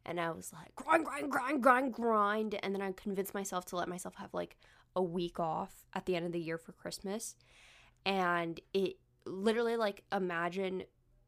[0.04, 2.60] And i was like grind grind grind grind grind.
[2.62, 4.56] And then i convinced myself to let myself have like
[4.94, 7.36] a week off at the end of the year for christmas.
[8.04, 10.84] And it literally like imagine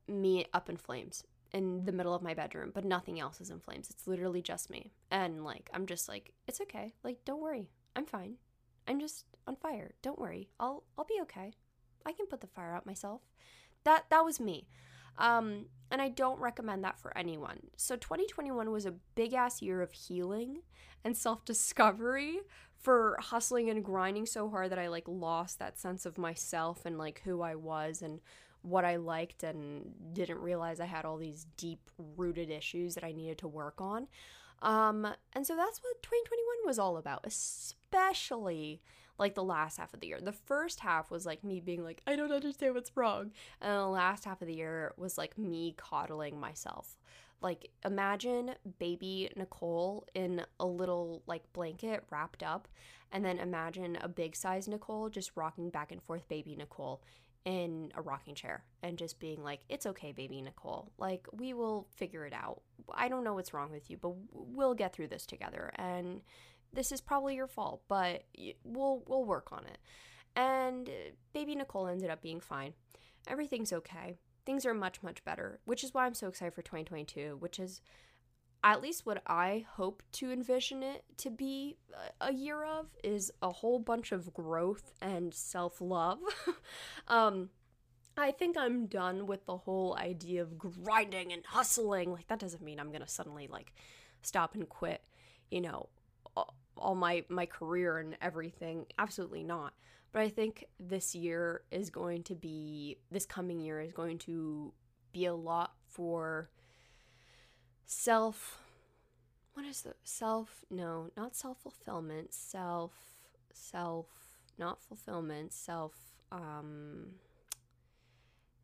[0.09, 3.61] me up in flames in the middle of my bedroom, but nothing else is in
[3.61, 3.89] flames.
[3.89, 4.93] It's literally just me.
[5.11, 6.95] And like I'm just like it's okay.
[7.03, 7.71] Like don't worry.
[7.97, 8.35] I'm fine.
[8.89, 9.95] I'm just on fire.
[10.03, 10.49] Don't worry.
[10.59, 11.53] I'll I'll be okay.
[12.05, 13.23] I can put the fire out myself.
[13.85, 14.67] That that was me.
[15.17, 17.69] Um and I don't recommend that for anyone.
[17.77, 20.63] So 2021 was a big ass year of healing
[21.05, 22.41] and self-discovery
[22.85, 26.99] for hustling and grinding so hard that I like lost that sense of myself and
[26.99, 28.21] like who I was and
[28.61, 33.13] what I liked and didn't realize I had all these deep rooted issues that I
[33.13, 34.07] needed to work on.
[34.61, 38.83] Um, and so that's what 2021 was all about, especially
[39.19, 40.21] like the last half of the year.
[40.21, 43.31] The first half was like me being like, I don't understand what's wrong.
[43.63, 46.99] And the last half of the year was like me coddling myself.
[47.41, 52.69] Like imagine baby Nicole in a little like blanket wrapped up
[53.13, 57.03] and then imagine a big size Nicole just rocking back and forth baby Nicole
[57.45, 60.91] in a rocking chair and just being like, it's okay, baby Nicole.
[60.99, 62.63] Like, we will figure it out.
[62.93, 65.71] I don't know what's wrong with you, but we'll get through this together.
[65.77, 66.23] And
[66.73, 68.25] this is probably your fault, but
[68.65, 69.79] we'll we'll work on it.
[70.35, 70.93] And uh,
[71.33, 72.73] baby Nicole ended up being fine.
[73.29, 77.37] Everything's okay things are much much better which is why i'm so excited for 2022
[77.39, 77.81] which is
[78.63, 81.77] at least what i hope to envision it to be
[82.21, 86.19] a year of is a whole bunch of growth and self-love
[87.09, 87.51] um
[88.17, 92.13] I think I'm done with the whole idea of grinding and hustling.
[92.13, 93.73] Like that doesn't mean I'm to suddenly like
[94.23, 95.03] stop and quit,
[95.51, 95.89] you know,
[96.77, 98.87] all my my career and everything.
[98.99, 99.75] Absolutely not.
[100.15, 104.73] But I think this year is going to be, this coming year is going to
[105.13, 106.51] be a lot for
[107.85, 108.61] self,
[109.55, 110.65] what is the self?
[110.71, 112.93] No, not self fulfillment, self,
[113.53, 114.07] self,
[114.57, 115.95] not fulfillment, self,
[116.31, 117.15] um,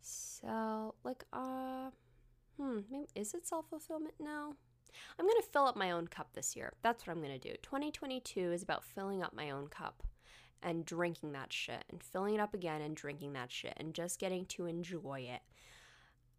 [0.01, 1.91] self, like, uh,
[2.57, 4.15] hmm, maybe, is it self fulfillment?
[4.21, 4.55] No.
[5.19, 6.73] I'm going to fill up my own cup this year.
[6.83, 7.55] That's what I'm going to do.
[7.63, 10.03] 2022 is about filling up my own cup
[10.63, 14.19] and drinking that shit and filling it up again and drinking that shit and just
[14.19, 15.41] getting to enjoy it.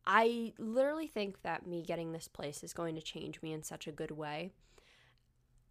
[0.06, 3.88] I literally think that me getting this place is going to change me in such
[3.88, 4.52] a good way.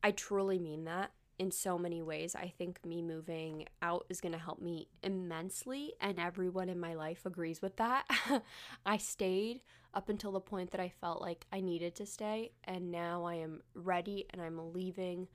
[0.02, 2.36] I truly mean that in so many ways.
[2.36, 6.92] I think me moving out is going to help me immensely, and everyone in my
[6.92, 8.04] life agrees with that.
[8.86, 9.62] I stayed
[9.94, 13.36] up until the point that I felt like I needed to stay, and now I
[13.36, 15.28] am ready and I'm leaving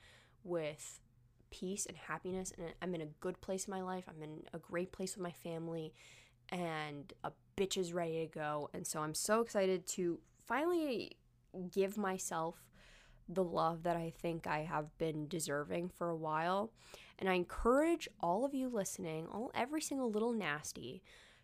[0.43, 0.99] with
[1.49, 4.03] peace and happiness and I'm in a good place in my life.
[4.07, 5.91] I'm in a great place with my family
[6.49, 8.69] and a bitch is ready to go.
[8.73, 11.17] And so I'm so excited to finally
[11.71, 12.61] give myself
[13.27, 16.71] the love that I think I have been deserving for a while.
[17.17, 21.01] And I encourage all of you listening, all every single little nasty,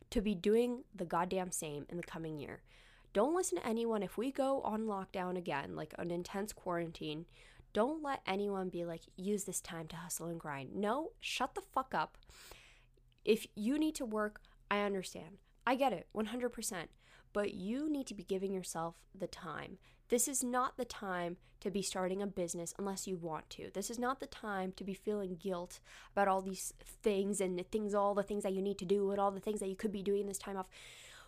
[0.10, 2.62] to be doing the goddamn same in the coming year.
[3.14, 7.26] Don't listen to anyone if we go on lockdown again, like an intense quarantine.
[7.74, 10.76] Don't let anyone be like, use this time to hustle and grind.
[10.76, 12.18] No, shut the fuck up.
[13.24, 15.38] If you need to work, I understand.
[15.66, 16.88] I get it 100%.
[17.34, 19.78] But you need to be giving yourself the time.
[20.10, 23.70] This is not the time to be starting a business unless you want to.
[23.74, 25.80] This is not the time to be feeling guilt
[26.12, 29.20] about all these things and things, all the things that you need to do and
[29.20, 30.68] all the things that you could be doing this time off.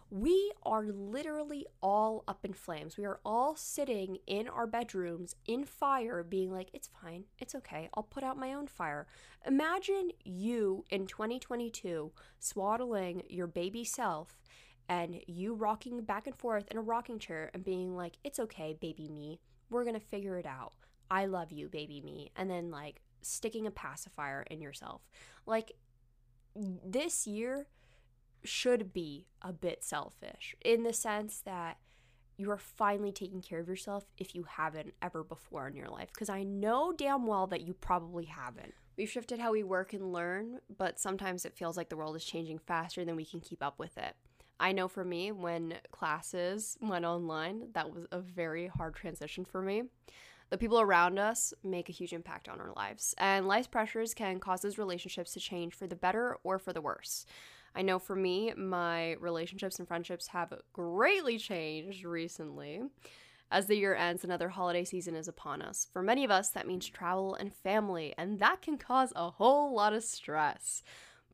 [0.09, 2.97] We are literally all up in flames.
[2.97, 7.89] We are all sitting in our bedrooms in fire, being like, it's fine, it's okay,
[7.93, 9.07] I'll put out my own fire.
[9.47, 14.37] Imagine you in 2022 swaddling your baby self
[14.89, 18.77] and you rocking back and forth in a rocking chair and being like, it's okay,
[18.79, 20.73] baby me, we're gonna figure it out.
[21.09, 22.31] I love you, baby me.
[22.35, 25.01] And then like sticking a pacifier in yourself.
[25.45, 25.73] Like
[26.55, 27.67] this year,
[28.43, 31.77] should be a bit selfish in the sense that
[32.37, 36.09] you are finally taking care of yourself if you haven't ever before in your life.
[36.13, 38.73] Because I know damn well that you probably haven't.
[38.97, 42.25] We've shifted how we work and learn, but sometimes it feels like the world is
[42.25, 44.15] changing faster than we can keep up with it.
[44.59, 49.61] I know for me, when classes went online, that was a very hard transition for
[49.61, 49.83] me.
[50.49, 54.39] The people around us make a huge impact on our lives, and life's pressures can
[54.39, 57.25] cause those relationships to change for the better or for the worse.
[57.75, 62.83] I know for me, my relationships and friendships have greatly changed recently.
[63.49, 65.87] As the year ends, another holiday season is upon us.
[65.91, 69.73] For many of us, that means travel and family, and that can cause a whole
[69.73, 70.83] lot of stress.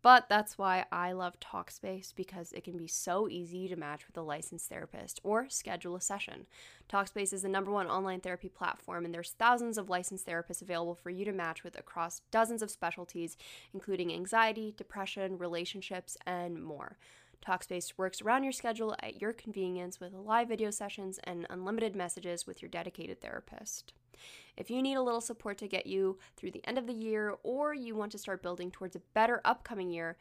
[0.02, 4.16] But that's why I love Talkspace because it can be so easy to match with
[4.18, 6.46] a licensed therapist or schedule a session.
[6.90, 10.96] Talkspace is the number one online therapy platform, and there's thousands of licensed therapists available
[10.96, 13.36] for you to match with across dozens of specialties,
[13.74, 16.98] including anxiety, depression, relationships, and more.
[17.46, 22.48] Talkspace works around your schedule at your convenience with live video sessions and unlimited messages
[22.48, 23.94] with your dedicated therapist.
[24.58, 27.36] If you need a little support to get you through the end of the year
[27.44, 30.18] or you want to start building towards a better upcoming year,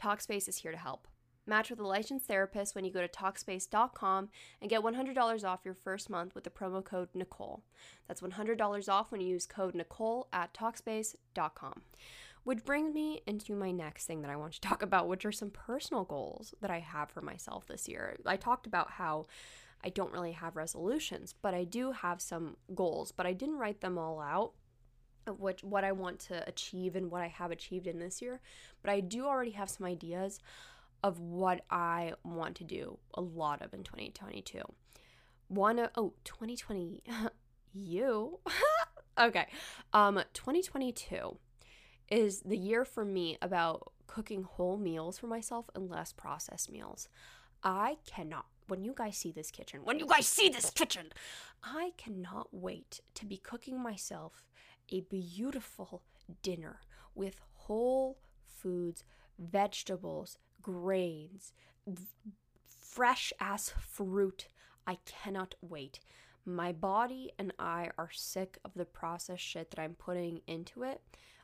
[0.00, 1.06] Talkspace is here to help.
[1.46, 4.28] Match with a licensed therapist when you go to Talkspace.com
[4.60, 7.64] and get $100 off your first month with the promo code Nicole.
[8.06, 11.82] That's $100 off when you use code Nicole at Talkspace.com.
[12.44, 15.32] Which brings me into my next thing that I want to talk about, which are
[15.32, 18.16] some personal goals that I have for myself this year.
[18.24, 19.26] I talked about how
[19.84, 23.80] I don't really have resolutions, but I do have some goals, but I didn't write
[23.80, 24.52] them all out
[25.26, 28.40] of what I want to achieve and what I have achieved in this year,
[28.82, 30.40] but I do already have some ideas
[31.02, 34.60] of what I want to do a lot of in 2022.
[35.48, 37.02] One oh 2020
[37.72, 38.40] you
[39.20, 39.46] okay
[39.92, 41.36] um 2022
[42.10, 47.08] is the year for me about cooking whole meals for myself and less processed meals.
[47.62, 51.06] I cannot when you guys see this kitchen, when you guys see this kitchen,
[51.62, 54.44] I cannot wait to be cooking myself
[54.90, 56.02] a beautiful
[56.42, 56.80] dinner
[57.14, 59.04] with whole foods,
[59.38, 61.52] vegetables, grains,
[62.66, 64.48] fresh ass fruit.
[64.86, 66.00] I cannot wait.
[66.46, 71.00] My body and I are sick of the processed shit that I'm putting into it.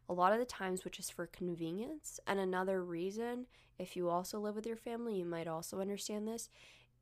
[0.09, 2.21] A lot of the times, which is for convenience.
[2.27, 3.47] And another reason,
[3.79, 6.49] if you also live with your family, you might also understand this,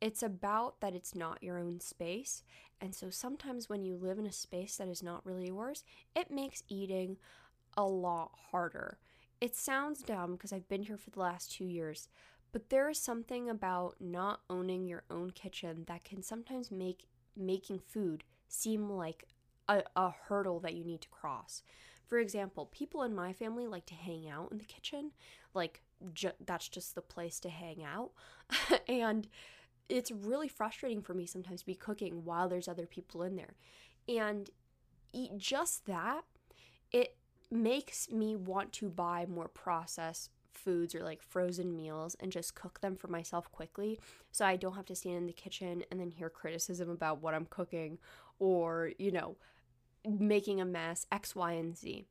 [0.01, 2.43] it's about that it's not your own space.
[2.81, 5.83] And so sometimes when you live in a space that is not really yours,
[6.15, 7.17] it makes eating
[7.77, 8.99] a lot harder.
[9.41, 12.09] It sounds dumb because I've been here for the last two years,
[12.51, 17.79] but there is something about not owning your own kitchen that can sometimes make making
[17.79, 19.25] food seem like
[19.67, 21.63] a, a hurdle that you need to cross.
[22.07, 25.11] For example, people in my family like to hang out in the kitchen,
[25.53, 25.81] like
[26.13, 28.11] ju- that's just the place to hang out.
[28.87, 29.27] and
[29.89, 33.55] it's really frustrating for me sometimes to be cooking while there's other people in there.
[34.07, 34.49] And
[35.13, 36.23] eat just that,
[36.91, 37.15] it
[37.51, 42.81] makes me want to buy more processed foods or like frozen meals and just cook
[42.81, 43.99] them for myself quickly
[44.31, 47.33] so I don't have to stand in the kitchen and then hear criticism about what
[47.33, 47.99] I'm cooking
[48.39, 49.35] or, you know,
[50.07, 52.05] making a mess, X, Y, and Z.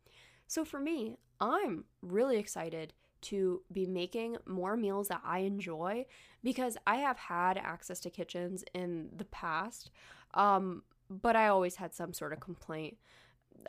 [0.47, 2.93] So for me, I'm really excited
[3.25, 6.07] to be making more meals that I enjoy
[6.43, 9.91] because I have had access to kitchens in the past,
[10.35, 12.97] um, but I always had some sort of complaint.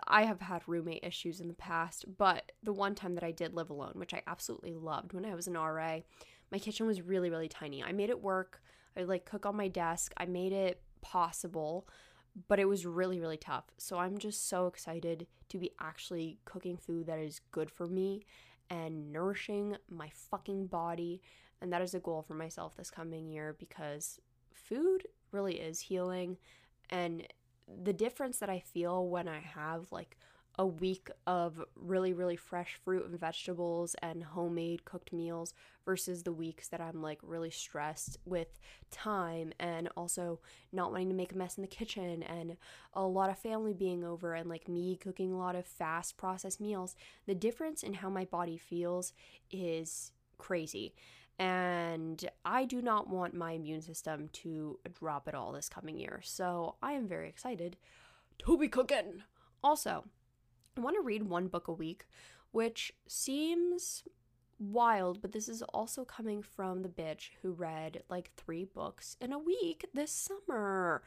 [0.08, 3.54] I have had roommate issues in the past, but the one time that I did
[3.54, 6.00] live alone, which I absolutely loved when I was an RA,
[6.52, 7.84] my kitchen was really, really tiny.
[7.84, 8.62] I made it work.
[8.96, 10.14] I would like cook on my desk.
[10.18, 11.88] I made it possible,
[12.48, 13.66] but it was really, really tough.
[13.78, 18.26] So I'm just so excited to be actually cooking food that is good for me
[18.70, 21.22] and nourishing my fucking body.
[21.62, 24.20] And that is a goal for myself this coming year because
[24.54, 26.38] food really is healing.
[26.90, 27.28] And
[27.84, 30.18] the difference that I feel when I have like
[30.58, 35.54] a week of really, really fresh fruit and vegetables and homemade cooked meals
[35.86, 40.40] versus the weeks that I'm like really stressed with time and also
[40.72, 42.58] not wanting to make a mess in the kitchen and
[42.94, 46.62] a lot of family being over and like me cooking a lot of fast processed
[46.62, 46.96] meals.
[47.26, 49.14] The difference in how my body feels
[49.52, 50.96] is crazy.
[51.38, 56.22] And I do not want my immune system to drop at all this coming year.
[56.24, 57.76] So I am very excited
[58.40, 59.24] to be cooking.
[59.62, 60.06] Also,
[60.78, 62.06] I want to read one book a week,
[62.52, 64.04] which seems
[64.60, 69.32] wild, but this is also coming from the bitch who read like three books in
[69.32, 71.02] a week this summer.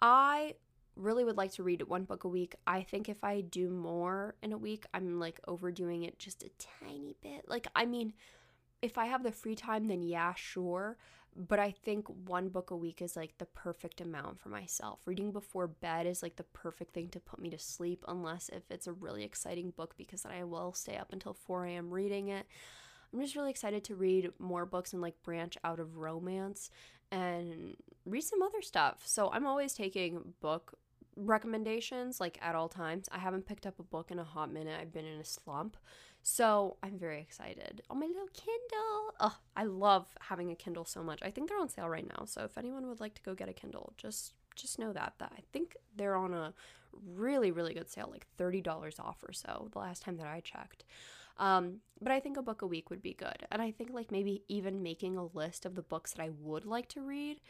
[0.00, 0.54] I
[0.96, 2.54] really would like to read one book a week.
[2.66, 6.50] I think if I do more in a week, I'm like overdoing it just a
[6.80, 7.48] tiny bit.
[7.48, 8.12] Like, I mean,
[8.82, 10.96] if I have the free time, then yeah, sure
[11.36, 15.00] but I think one book a week is like the perfect amount for myself.
[15.06, 18.62] Reading before bed is like the perfect thing to put me to sleep, unless if
[18.70, 21.90] it's a really exciting book because then I will stay up until 4 a.m.
[21.90, 22.46] reading it.
[23.12, 26.70] I'm just really excited to read more books and like branch out of romance
[27.10, 29.02] and read some other stuff.
[29.04, 30.74] So I'm always taking book
[31.16, 33.08] recommendations like at all times.
[33.12, 34.78] I haven't picked up a book in a hot minute.
[34.80, 35.76] I've been in a slump.
[36.22, 37.82] So I'm very excited.
[37.90, 39.14] Oh, my little Kindle.
[39.20, 41.20] Oh, I love having a Kindle so much.
[41.22, 42.24] I think they're on sale right now.
[42.26, 45.32] So if anyone would like to go get a Kindle, just just know that that
[45.36, 46.52] I think they're on a
[47.14, 49.68] really really good sale, like thirty dollars off or so.
[49.72, 50.84] The last time that I checked.
[51.38, 54.10] Um, but I think a book a week would be good, and I think like
[54.12, 57.40] maybe even making a list of the books that I would like to read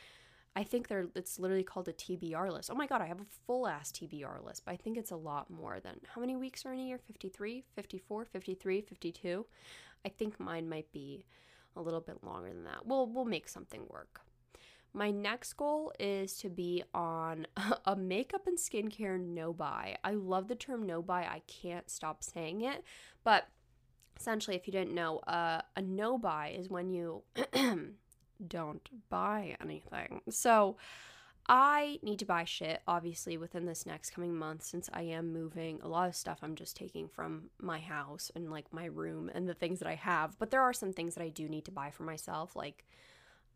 [0.57, 2.70] I think they're it's literally called a TBR list.
[2.72, 5.16] Oh my god, I have a full ass TBR list, but I think it's a
[5.16, 6.98] lot more than how many weeks are in a year?
[6.98, 9.46] 53, 54, 53, 52.
[10.05, 11.24] I think mine might be
[11.76, 12.84] a little bit longer than that.
[12.84, 14.22] We'll we'll make something work.
[14.92, 17.46] My next goal is to be on
[17.84, 19.96] a makeup and skincare no buy.
[20.03, 21.22] I love the term no buy.
[21.22, 22.82] I can't stop saying it,
[23.22, 23.46] but
[24.18, 27.22] essentially if you didn't know, uh, a no buy is when you
[28.47, 30.22] don't buy anything.
[30.30, 30.76] So
[31.49, 35.80] I need to buy shit, obviously, within this next coming month since I am moving.
[35.82, 39.49] A lot of stuff I'm just taking from my house and like my room and
[39.49, 40.38] the things that I have.
[40.38, 42.84] But there are some things that I do need to buy for myself, like.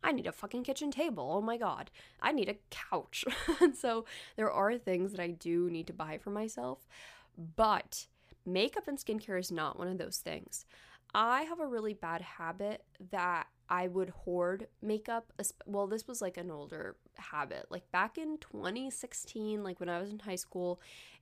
[0.07, 1.33] I need a fucking kitchen table.
[1.35, 1.91] Oh my god.
[2.21, 3.25] I need a couch.
[3.63, 4.05] and so
[4.37, 6.87] there are things that I do need to buy for myself,
[7.57, 8.07] but
[8.45, 10.67] makeup and skincare is not one of those things.
[11.15, 15.33] I have a really bad habit that I would hoard makeup.
[15.67, 20.11] Well, this was like an older habit, like back in 2016, like when I was
[20.11, 20.81] in high school,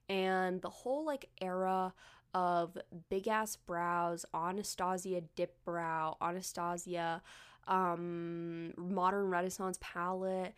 [0.09, 1.95] and the whole like era
[2.35, 2.77] of
[3.09, 7.23] big ass brows, Anastasia dip brow, Anastasia
[7.69, 10.53] um modern renaissance palette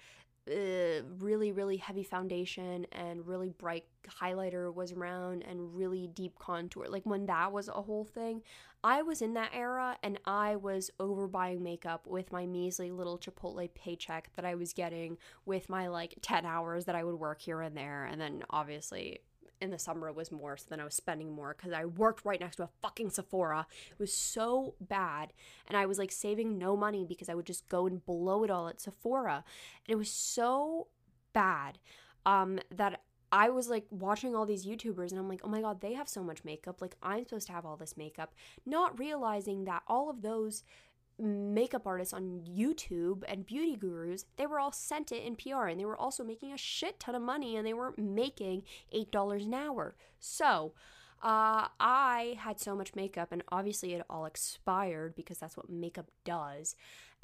[0.51, 3.85] uh, really really heavy foundation and really bright
[4.21, 6.87] highlighter was around and really deep contour.
[6.89, 8.43] Like when that was a whole thing
[8.83, 13.67] i was in that era and i was overbuying makeup with my measly little chipotle
[13.75, 15.17] paycheck that i was getting
[15.47, 18.05] with my like 10 hours that i would work here and there.
[18.05, 19.21] And then obviously
[19.65, 22.25] in the summer it was more so then i was spending more because i worked
[22.25, 23.67] right next to a fucking sephora.
[23.91, 25.33] It was so bad
[25.67, 28.51] and i was like saving no money because i would just go and blow it
[28.51, 29.45] all at sephora.
[29.87, 30.89] And it was so
[31.33, 31.79] bad
[32.25, 33.03] um, that
[33.33, 36.09] I was like watching all these YouTubers and I'm like, oh my God, they have
[36.09, 36.81] so much makeup.
[36.81, 38.33] Like, I'm supposed to have all this makeup,
[38.65, 40.63] not realizing that all of those
[41.19, 45.79] makeup artists on YouTube and beauty gurus, they were all sent it in PR and
[45.79, 48.63] they were also making a shit ton of money and they weren't making
[48.95, 49.95] $8 an hour.
[50.19, 50.73] So,
[51.23, 56.11] uh, I had so much makeup and obviously it all expired because that's what makeup
[56.25, 56.77] does.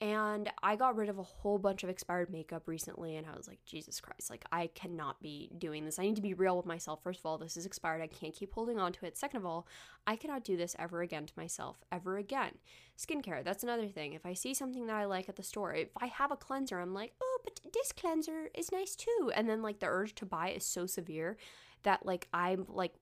[0.02, 3.46] And I got rid of a whole bunch of expired makeup recently, and I was
[3.46, 5.98] like, Jesus Christ, like, I cannot be doing this.
[5.98, 7.02] I need to be real with myself.
[7.02, 8.00] First of all, this is expired.
[8.00, 9.18] I can't keep holding on to it.
[9.18, 9.66] Second of all,
[10.06, 12.52] I cannot do this ever again to myself, ever again.
[12.98, 14.14] Skincare, that's another thing.
[14.14, 16.80] If I see something that I like at the store, if I have a cleanser,
[16.80, 19.30] I'm like, oh, but this cleanser is nice too.
[19.34, 21.36] And then, like, the urge to buy is so severe
[21.82, 22.94] that, like, I'm like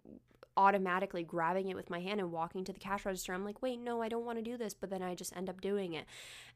[0.58, 3.32] automatically grabbing it with my hand and walking to the cash register.
[3.32, 4.74] I'm like, wait, no, I don't want to do this.
[4.74, 6.04] But then I just end up doing it.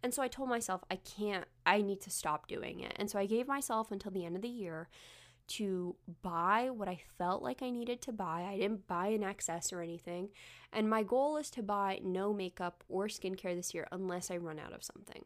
[0.02, 2.92] And so I told myself, I can't, I need to stop doing it.
[2.96, 4.88] And so I gave myself until the end of the year
[5.48, 8.42] to buy what I felt like I needed to buy.
[8.42, 10.30] I didn't buy an excess or anything.
[10.72, 14.58] And my goal is to buy no makeup or skincare this year unless I run
[14.58, 15.24] out of something.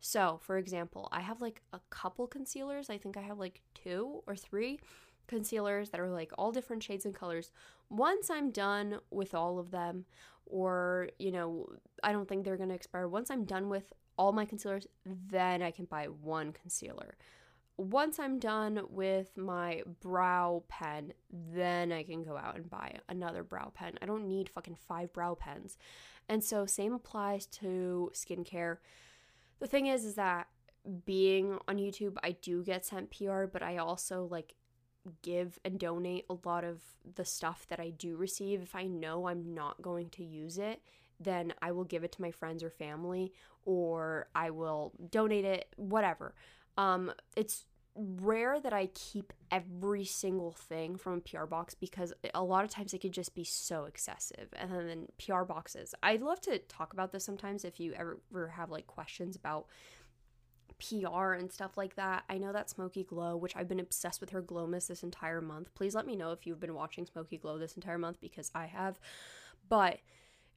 [0.00, 2.90] So, for example, I have like a couple concealers.
[2.90, 4.80] I think I have like two or three
[5.28, 7.50] concealers that are like all different shades and colors.
[7.90, 10.04] Once I'm done with all of them,
[10.46, 11.68] or, you know,
[12.02, 13.06] I don't think they're going to expire.
[13.06, 17.16] Once I'm done with all my concealers, then I can buy one concealer.
[17.78, 23.44] once I'm done with my brow pen, then I can go out and buy another
[23.44, 23.96] brow pen.
[24.02, 25.78] I don't need fucking five brow pens.
[26.28, 28.78] And so same applies to skincare.
[29.60, 30.48] The thing is is that
[31.04, 34.56] being on YouTube, I do get sent PR, but I also like
[35.22, 36.80] give and donate a lot of
[37.14, 38.62] the stuff that I do receive.
[38.62, 40.80] If I know I'm not going to use it,
[41.20, 43.32] then I will give it to my friends or family
[43.64, 46.34] or I will donate it, whatever.
[46.76, 52.42] Um, it's rare that I keep every single thing from a PR box because a
[52.42, 54.48] lot of times it could just be so excessive.
[54.56, 55.94] And then PR boxes.
[56.02, 59.66] I'd love to talk about this sometimes if you ever, ever have like questions about
[60.78, 62.24] PR and stuff like that.
[62.28, 65.74] I know that Smokey Glow, which I've been obsessed with her glow this entire month.
[65.74, 68.66] Please let me know if you've been watching Smokey Glow this entire month because I
[68.66, 68.98] have.
[69.68, 69.98] But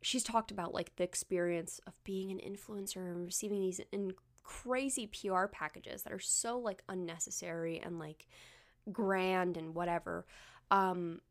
[0.01, 4.13] she's talked about like the experience of being an influencer and receiving these in
[4.43, 8.27] crazy PR packages that are so like unnecessary and like
[8.91, 10.25] grand and whatever.
[10.69, 11.21] Um,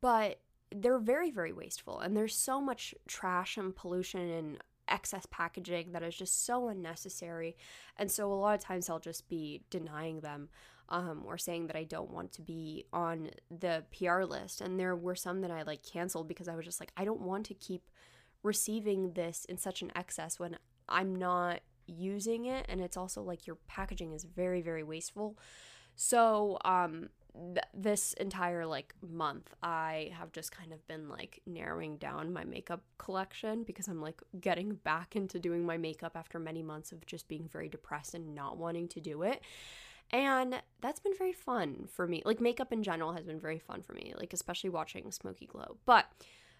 [0.00, 0.40] but
[0.74, 2.00] they're very, very wasteful.
[2.00, 4.58] And there's so much trash and pollution and
[4.88, 7.56] excess packaging that is just so unnecessary.
[7.96, 10.48] And so a lot of times I'll just be denying them
[10.88, 14.60] um, or saying that I don't want to be on the PR list.
[14.60, 17.22] And there were some that I like canceled because I was just like, I don't
[17.22, 17.90] want to keep
[18.42, 20.56] receiving this in such an excess when
[20.88, 25.36] I'm not using it and it's also like your packaging is very very wasteful
[25.96, 31.96] so um th- this entire like month i have just kind of been like narrowing
[31.96, 36.62] down my makeup collection because i'm like getting back into doing my makeup after many
[36.62, 39.42] months of just being very depressed and not wanting to do it.
[40.10, 42.22] And that's been very fun for me.
[42.24, 45.78] Like makeup in general has been very fun for me like especially watching smokey glow.
[45.86, 46.06] But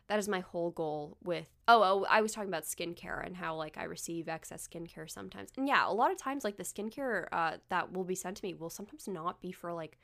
[0.08, 3.54] that is my whole goal with oh, oh i was talking about skincare and how
[3.56, 5.50] like i receive excess skincare sometimes.
[5.56, 8.44] And yeah a lot of times like the skincare uh, that will be sent to
[8.44, 9.98] me will sometimes not be for like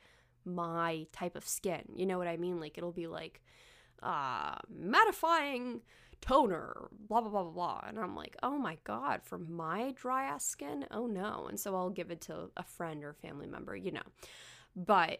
[0.45, 1.83] my type of skin.
[1.95, 2.59] You know what i mean?
[2.59, 3.41] Like it'll be like
[4.03, 5.81] uh mattifying
[6.21, 7.81] toner blah blah blah blah blah.
[7.87, 10.85] And i'm like oh my god for my dry ass skin?
[10.91, 11.47] Oh no.
[11.47, 14.01] And so i'll give it to a friend or family member you know.
[14.75, 15.19] But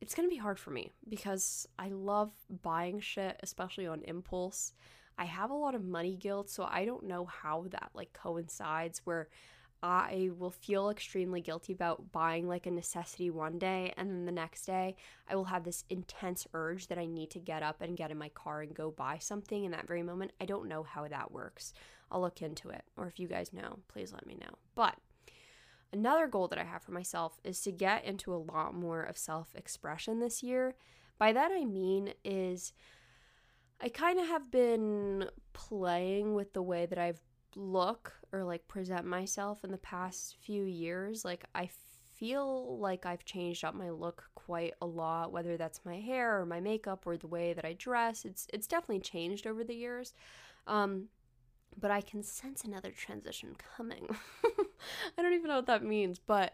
[0.00, 2.30] it's to be hard for me because I love
[2.62, 4.72] buying shit, especially on impulse.
[5.18, 9.00] I have a lot of money guilt, so I don't know how that like coincides
[9.04, 9.28] where
[9.82, 14.32] I will feel extremely guilty about buying like a necessity one day and then the
[14.32, 14.96] next day
[15.28, 18.18] I will have this intense urge that I need to get up and get in
[18.18, 20.32] my car and go buy something in that very moment.
[20.40, 21.72] I don't know how that works.
[22.10, 24.56] I'll look into it or if you guys know, please let me know.
[24.74, 24.96] But
[25.92, 29.16] Another goal that I have for myself is to get into a lot more of
[29.16, 30.74] self expression this year.
[31.18, 32.72] By that I mean is
[33.80, 37.22] I kind of have been playing with the way that I've
[37.56, 41.24] look or like present myself in the past few years.
[41.24, 41.68] Like I
[42.16, 46.46] feel like I've changed up my look quite a lot, whether that's my hair or
[46.46, 48.24] my makeup or the way that I dress.
[48.24, 50.14] It's it's definitely changed over the years.
[50.66, 51.08] Um,
[51.80, 54.08] but I can sense another transition coming.
[55.18, 56.52] I don't even know what that means, but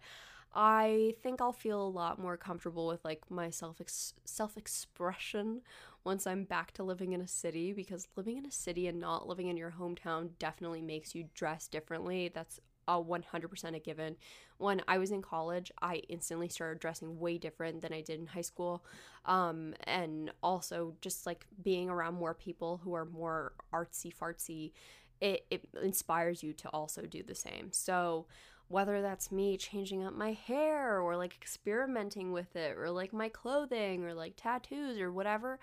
[0.55, 3.81] I think I'll feel a lot more comfortable with like my self
[4.25, 5.63] self expression
[6.05, 9.27] once I'm back to living in a city because living in a city and not
[9.27, 12.31] living in your hometown definitely makes you dress differently.
[12.33, 14.17] That's a 100% a given.
[14.59, 18.27] When I was in college, I instantly started dressing way different than I did in
[18.27, 18.85] high school.
[19.25, 24.73] Um, and also just like being around more people who are more artsy fartsy
[25.21, 27.69] it, it inspires you to also do the same.
[27.73, 28.27] So,
[28.69, 33.29] whether that's me changing up my hair or like experimenting with it or like my
[33.29, 35.59] clothing or like tattoos or whatever,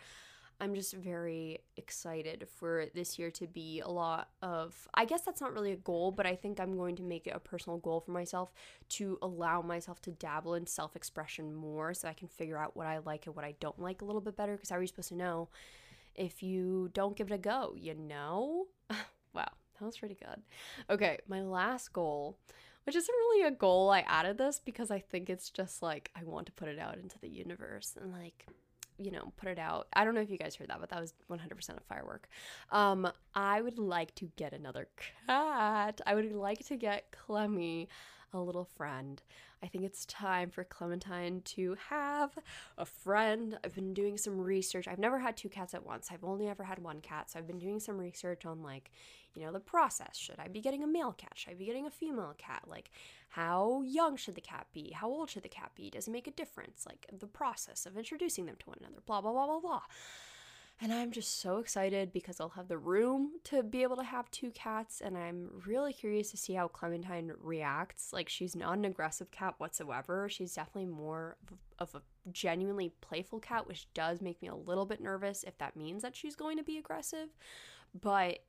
[0.62, 4.88] I'm just very excited for this year to be a lot of.
[4.94, 7.34] I guess that's not really a goal, but I think I'm going to make it
[7.36, 8.54] a personal goal for myself
[8.90, 12.86] to allow myself to dabble in self expression more so I can figure out what
[12.86, 14.54] I like and what I don't like a little bit better.
[14.54, 15.50] Because how are you supposed to know
[16.14, 18.68] if you don't give it a go, you know?
[19.34, 19.48] Wow,
[19.80, 20.42] that was pretty good.
[20.90, 22.38] Okay, my last goal,
[22.84, 26.26] which isn't really a goal, I added this because I think it's just like I
[26.26, 28.48] want to put it out into the universe and like
[29.02, 29.88] you know, put it out.
[29.94, 32.28] I don't know if you guys heard that, but that was 100% a firework.
[32.72, 34.88] Um, I would like to get another
[35.28, 36.02] cat.
[36.06, 37.90] I would like to get Clemmy
[38.34, 39.22] a little friend.
[39.64, 42.32] I think it's time for Clementine to have
[42.78, 43.58] a friend.
[43.64, 44.88] I've been doing some research.
[44.88, 46.10] I've never had two cats at once.
[46.12, 47.30] I've only ever had one cat.
[47.30, 48.92] So I've been doing some research on like,
[49.36, 50.18] you know, the process.
[50.18, 51.34] Should I be getting a male cat?
[51.36, 52.64] Should I be getting a female cat?
[52.68, 52.92] Like,
[53.30, 54.92] how young should the cat be?
[54.92, 55.90] How old should the cat be?
[55.90, 56.86] Does it make a difference?
[56.86, 59.82] Like, the process of introducing them to one another, blah, blah, blah, blah, blah.
[60.84, 64.32] And I'm just so excited because I'll have the room to be able to have
[64.32, 65.00] two cats.
[65.00, 68.12] And I'm really curious to see how Clementine reacts.
[68.12, 70.28] Like, she's not an aggressive cat whatsoever.
[70.28, 71.38] She's definitely more
[71.78, 72.02] of a
[72.32, 76.16] genuinely playful cat, which does make me a little bit nervous if that means that
[76.16, 77.30] she's going to be aggressive.
[78.00, 78.40] But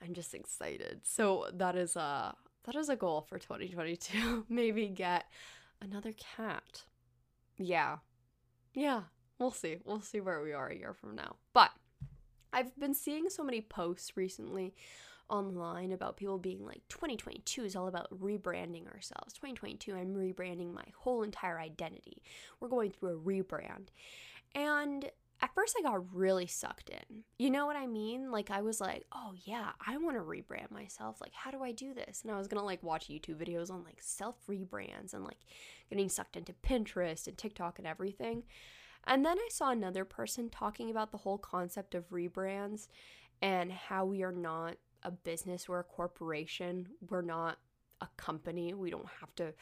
[0.00, 1.00] I'm just excited.
[1.02, 4.46] So that is a that is a goal for 2022.
[4.48, 5.24] Maybe get
[5.82, 6.82] another cat.
[7.58, 7.98] Yeah.
[8.74, 9.02] Yeah,
[9.38, 9.78] we'll see.
[9.84, 11.36] We'll see where we are a year from now.
[11.52, 11.70] But
[12.52, 14.74] I've been seeing so many posts recently
[15.30, 20.84] online about people being like 2022 is all about rebranding ourselves 2022 i'm rebranding my
[20.98, 22.22] whole entire identity
[22.60, 23.86] we're going through a rebrand
[24.54, 25.10] and
[25.44, 27.22] at first I got really sucked in.
[27.38, 28.30] You know what I mean?
[28.30, 31.20] Like I was like, "Oh yeah, I want to rebrand myself.
[31.20, 33.70] Like how do I do this?" And I was going to like watch YouTube videos
[33.70, 35.40] on like self rebrands and like
[35.90, 38.44] getting sucked into Pinterest and TikTok and everything.
[39.06, 42.88] And then I saw another person talking about the whole concept of rebrands
[43.42, 47.58] and how we are not a business, we're a corporation, we're not
[48.00, 48.72] a company.
[48.74, 49.52] We don't have to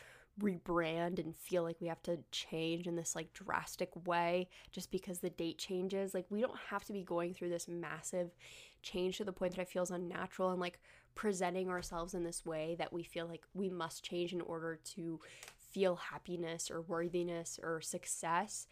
[0.40, 5.18] rebrand and feel like we have to change in this like drastic way just because
[5.18, 6.14] the date changes.
[6.14, 8.30] Like we don't have to be going through this massive
[8.82, 10.80] change to the point that I feel is unnatural and like
[11.14, 15.20] presenting ourselves in this way that we feel like we must change in order to
[15.70, 18.66] feel happiness or worthiness or success.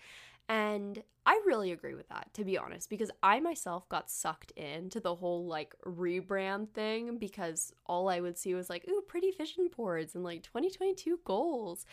[0.50, 4.98] And I really agree with that, to be honest, because I myself got sucked into
[4.98, 9.68] the whole like rebrand thing because all I would see was like, ooh, pretty vision
[9.74, 11.86] boards and like 2022 goals.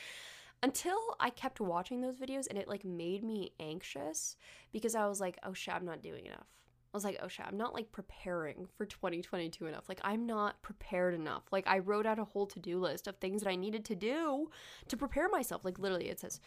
[0.64, 4.38] Until I kept watching those videos and it like made me anxious
[4.74, 6.47] because I was like, oh shit, I'm not doing enough.
[6.91, 9.88] I was like, oh shit, I'm not like preparing for 2022 enough.
[9.88, 11.43] Like, I'm not prepared enough.
[11.51, 13.95] Like, I wrote out a whole to do list of things that I needed to
[13.95, 14.49] do
[14.88, 15.64] to prepare myself.
[15.64, 16.39] Like, literally, it says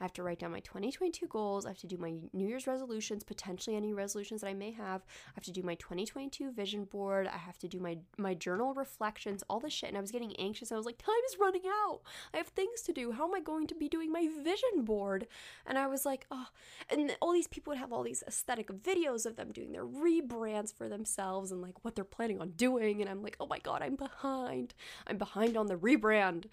[0.00, 1.66] I have to write down my 2022 goals.
[1.66, 5.02] I have to do my New Year's resolutions, potentially any resolutions that I may have.
[5.28, 7.26] I have to do my 2022 vision board.
[7.26, 9.88] I have to do my my journal reflections, all this shit.
[9.88, 10.72] And I was getting anxious.
[10.72, 12.00] I was like, time is running out.
[12.32, 13.12] I have things to do.
[13.12, 15.26] How am I going to be doing my vision board?
[15.66, 16.46] And I was like, oh,
[16.90, 20.72] and all these people would have all these aesthetic videos of them doing their rebrands
[20.72, 23.00] for themselves and like what they're planning on doing.
[23.00, 24.74] And I'm like, oh my God, I'm behind.
[25.06, 26.46] I'm behind on the rebrand.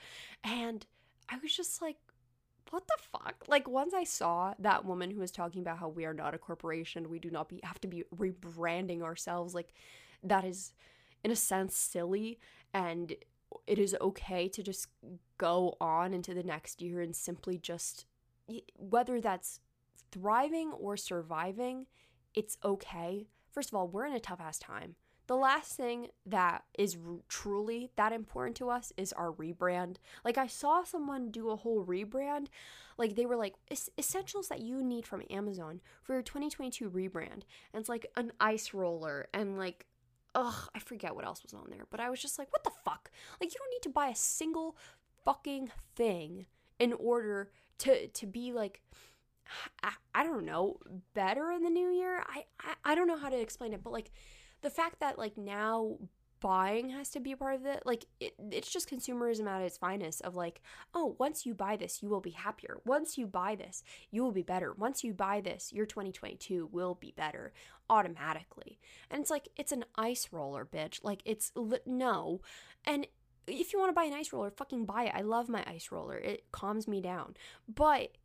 [0.43, 0.85] And
[1.29, 1.97] I was just like,
[2.71, 3.45] what the fuck?
[3.47, 6.37] Like once I saw that woman who was talking about how we are not a
[6.37, 9.73] corporation, we do not be have to be rebranding ourselves, like
[10.23, 10.73] that is
[11.23, 12.39] in a sense silly
[12.73, 13.15] and
[13.67, 14.87] it is okay to just
[15.37, 18.05] go on into the next year and simply just
[18.75, 19.59] whether that's
[20.11, 21.87] thriving or surviving,
[22.33, 23.27] it's okay.
[23.51, 24.95] First of all, we're in a tough ass time.
[25.27, 26.97] The last thing that is
[27.27, 29.97] truly that important to us is our rebrand.
[30.23, 32.47] Like, I saw someone do a whole rebrand.
[32.97, 33.55] Like, they were like,
[33.97, 37.43] essentials that you need from Amazon for your 2022 rebrand.
[37.73, 39.87] And it's like an ice roller and like,
[40.35, 41.87] ugh, I forget what else was on there.
[41.89, 43.09] But I was just like, what the fuck?
[43.41, 44.77] Like, you don't need to buy a single
[45.23, 46.45] fucking thing
[46.77, 47.49] in order
[47.79, 48.81] to, to be like,
[49.83, 50.77] I, I don't know,
[51.13, 52.23] better in the new year.
[52.27, 54.11] I, I, I don't know how to explain it, but like,
[54.65, 55.95] the fact that like now
[56.41, 59.77] buying has to be a part of it like it, it's just consumerism at its
[59.77, 60.61] finest of like
[60.95, 62.79] oh once you buy this you will be happier.
[62.83, 64.73] Once you buy this you will be better.
[64.73, 67.53] Once you buy this your 2022 will be better
[67.91, 68.79] automatically.
[69.11, 70.99] And it's like it's an ice roller bitch.
[71.03, 72.41] Like it's li- no.
[72.85, 73.05] And
[73.45, 75.13] if you want to buy an ice roller fucking buy it.
[75.15, 76.17] I love my ice roller.
[76.17, 77.35] It calms me down.
[77.73, 78.17] But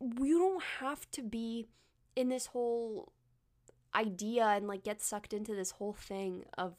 [0.00, 1.68] you don't have to be
[2.16, 3.12] in this whole
[3.94, 6.74] idea and like get sucked into this whole thing of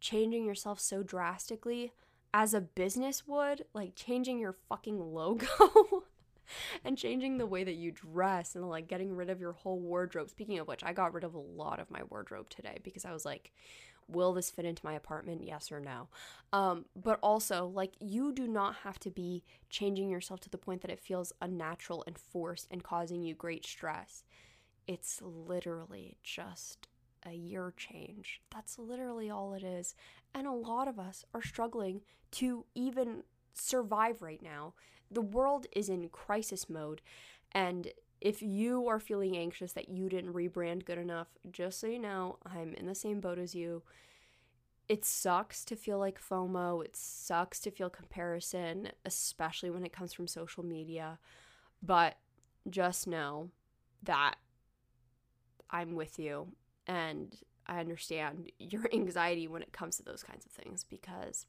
[0.00, 1.92] changing yourself so drastically
[2.32, 6.04] as a business would, like changing your fucking logo
[6.84, 10.30] and changing the way that you dress and like getting rid of your whole wardrobe.
[10.30, 13.12] Speaking of which, I got rid of a lot of my wardrobe today because I
[13.12, 13.52] was like,
[14.08, 15.44] will this fit into my apartment?
[15.44, 16.08] Yes or no?
[16.52, 20.82] Um, but also, like, you do not have to be changing yourself to the point
[20.82, 24.24] that it feels unnatural and forced and causing you great stress.
[24.86, 26.88] It's literally just
[27.24, 28.40] a year change.
[28.52, 29.94] That's literally all it is.
[30.34, 32.00] And a lot of us are struggling
[32.32, 34.74] to even survive right now.
[35.10, 37.02] The world is in crisis mode.
[37.52, 37.88] And
[38.20, 42.38] if you are feeling anxious that you didn't rebrand good enough, just so you know,
[42.44, 43.82] I'm in the same boat as you.
[44.88, 46.84] It sucks to feel like FOMO.
[46.84, 51.18] It sucks to feel comparison, especially when it comes from social media.
[51.82, 52.16] But
[52.68, 53.50] just know
[54.02, 54.36] that
[55.70, 56.48] I'm with you
[56.86, 57.34] and
[57.66, 61.46] I understand your anxiety when it comes to those kinds of things because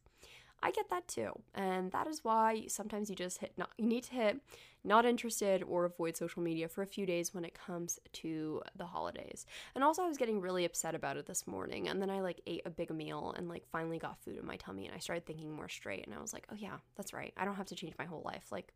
[0.64, 1.32] I get that too.
[1.56, 4.40] And that is why sometimes you just hit not you need to hit
[4.84, 8.86] not interested or avoid social media for a few days when it comes to the
[8.86, 9.46] holidays.
[9.74, 12.42] And also I was getting really upset about it this morning and then I like
[12.46, 15.26] ate a big meal and like finally got food in my tummy and I started
[15.26, 17.34] thinking more straight and I was like, "Oh yeah, that's right.
[17.38, 18.72] I don't have to change my whole life." Like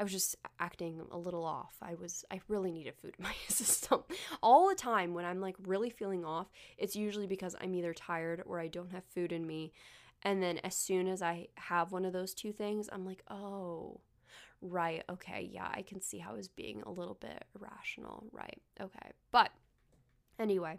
[0.00, 1.74] I was just acting a little off.
[1.82, 4.02] I was I really needed food in my system.
[4.42, 8.42] All the time when I'm like really feeling off, it's usually because I'm either tired
[8.46, 9.72] or I don't have food in me.
[10.22, 14.00] And then as soon as I have one of those two things, I'm like, "Oh,
[14.62, 15.04] right.
[15.10, 15.50] Okay.
[15.52, 18.24] Yeah, I can see how I was being a little bit irrational.
[18.32, 18.60] Right.
[18.80, 19.50] Okay." But
[20.38, 20.78] anyway,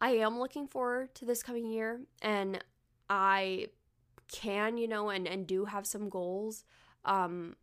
[0.00, 2.62] I am looking forward to this coming year and
[3.08, 3.68] I
[4.30, 6.64] can, you know, and and do have some goals
[7.06, 7.54] um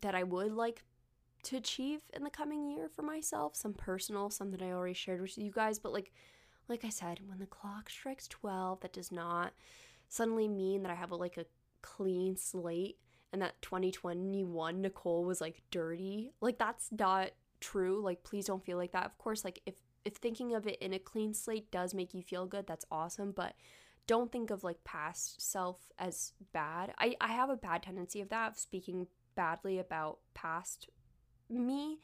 [0.00, 0.82] that I would like
[1.44, 5.20] to achieve in the coming year for myself, some personal, some that I already shared
[5.20, 6.12] with you guys, but like
[6.66, 9.52] like I said, when the clock strikes 12, that does not
[10.08, 11.44] suddenly mean that I have a, like a
[11.82, 12.96] clean slate
[13.34, 16.32] and that 2021 Nicole was like dirty.
[16.40, 17.30] Like that's not
[17.60, 18.02] true.
[18.02, 19.06] Like please don't feel like that.
[19.06, 19.74] Of course, like if
[20.04, 23.32] if thinking of it in a clean slate does make you feel good, that's awesome,
[23.32, 23.54] but
[24.06, 26.92] don't think of like past self as bad.
[26.98, 30.88] I, I have a bad tendency of that, of speaking badly about past
[31.48, 32.00] me.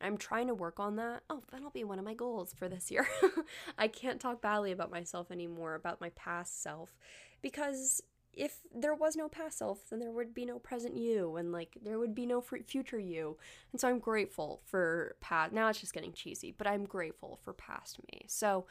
[0.00, 1.22] I'm trying to work on that.
[1.30, 3.06] Oh, that'll be one of my goals for this year.
[3.78, 6.94] I can't talk badly about myself anymore, about my past self,
[7.42, 8.02] because
[8.36, 11.76] if there was no past self, then there would be no present you, and like
[11.82, 13.36] there would be no future you.
[13.72, 15.52] And so I'm grateful for past.
[15.52, 18.22] Now it's just getting cheesy, but I'm grateful for past me.
[18.28, 18.66] So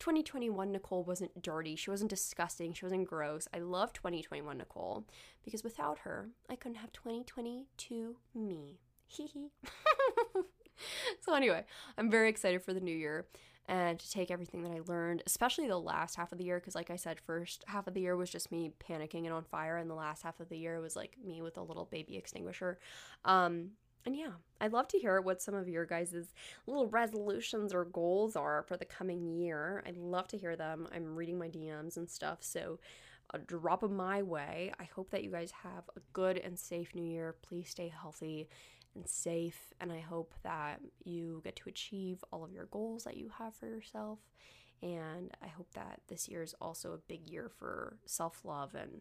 [0.00, 1.76] 2021 Nicole wasn't dirty.
[1.76, 2.72] She wasn't disgusting.
[2.72, 3.48] She wasn't gross.
[3.54, 5.04] I love 2021 Nicole
[5.44, 8.80] because without her, I couldn't have 2022 me.
[9.06, 9.50] Hee hee.
[11.20, 11.64] so, anyway,
[11.98, 13.26] I'm very excited for the new year
[13.66, 16.74] and to take everything that I learned, especially the last half of the year, because,
[16.74, 19.78] like I said, first half of the year was just me panicking and on fire,
[19.78, 22.78] and the last half of the year was like me with a little baby extinguisher.
[23.24, 23.70] Um,
[24.06, 26.14] and yeah, I'd love to hear what some of your guys'
[26.66, 29.82] little resolutions or goals are for the coming year.
[29.86, 30.86] I'd love to hear them.
[30.94, 32.78] I'm reading my DMs and stuff, so
[33.46, 34.72] drop them my way.
[34.78, 37.34] I hope that you guys have a good and safe new year.
[37.42, 38.48] Please stay healthy
[38.94, 43.16] and safe, and I hope that you get to achieve all of your goals that
[43.16, 44.18] you have for yourself.
[44.82, 49.00] And I hope that this year is also a big year for self love and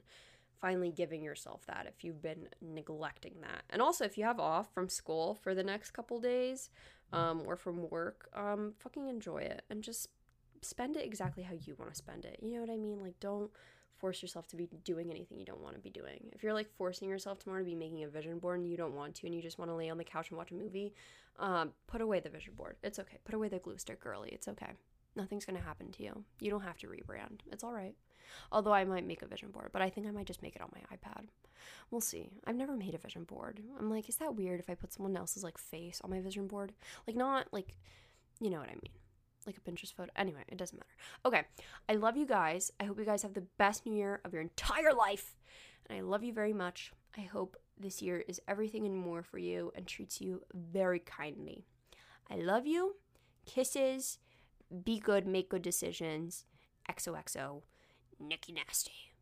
[0.61, 3.63] finally giving yourself that if you've been neglecting that.
[3.69, 6.69] And also, if you have off from school for the next couple days
[7.11, 10.07] um, or from work, um, fucking enjoy it and just
[10.61, 12.39] spend it exactly how you want to spend it.
[12.41, 13.01] You know what I mean?
[13.01, 13.51] Like, don't
[14.03, 16.29] force yourself to be doing anything you don't want to be doing.
[16.33, 18.93] If you're like forcing yourself tomorrow to be making a vision board and you don't
[18.93, 20.93] want to and you just want to lay on the couch and watch a movie,
[21.39, 22.75] um, put away the vision board.
[22.83, 23.19] It's okay.
[23.23, 24.27] Put away the glue stick girly.
[24.33, 24.71] It's okay.
[25.15, 26.25] Nothing's going to happen to you.
[26.41, 27.39] You don't have to rebrand.
[27.49, 27.95] It's all right.
[28.51, 30.61] Although I might make a vision board, but I think I might just make it
[30.61, 31.27] on my iPad.
[31.89, 32.29] We'll see.
[32.45, 33.61] I've never made a vision board.
[33.79, 36.47] I'm like, is that weird if I put someone else's like face on my vision
[36.47, 36.73] board?
[37.07, 37.77] Like not like
[38.41, 38.91] you know what I mean.
[39.45, 40.11] Like a Pinterest photo.
[40.15, 40.95] Anyway, it doesn't matter.
[41.25, 41.43] Okay.
[41.89, 42.71] I love you guys.
[42.79, 45.35] I hope you guys have the best new year of your entire life.
[45.87, 46.91] And I love you very much.
[47.17, 51.65] I hope this year is everything and more for you and treats you very kindly.
[52.29, 52.95] I love you.
[53.45, 54.19] Kisses.
[54.83, 56.45] Be good, make good decisions.
[56.89, 57.61] XOXO.
[58.19, 59.12] Nikki Nasty.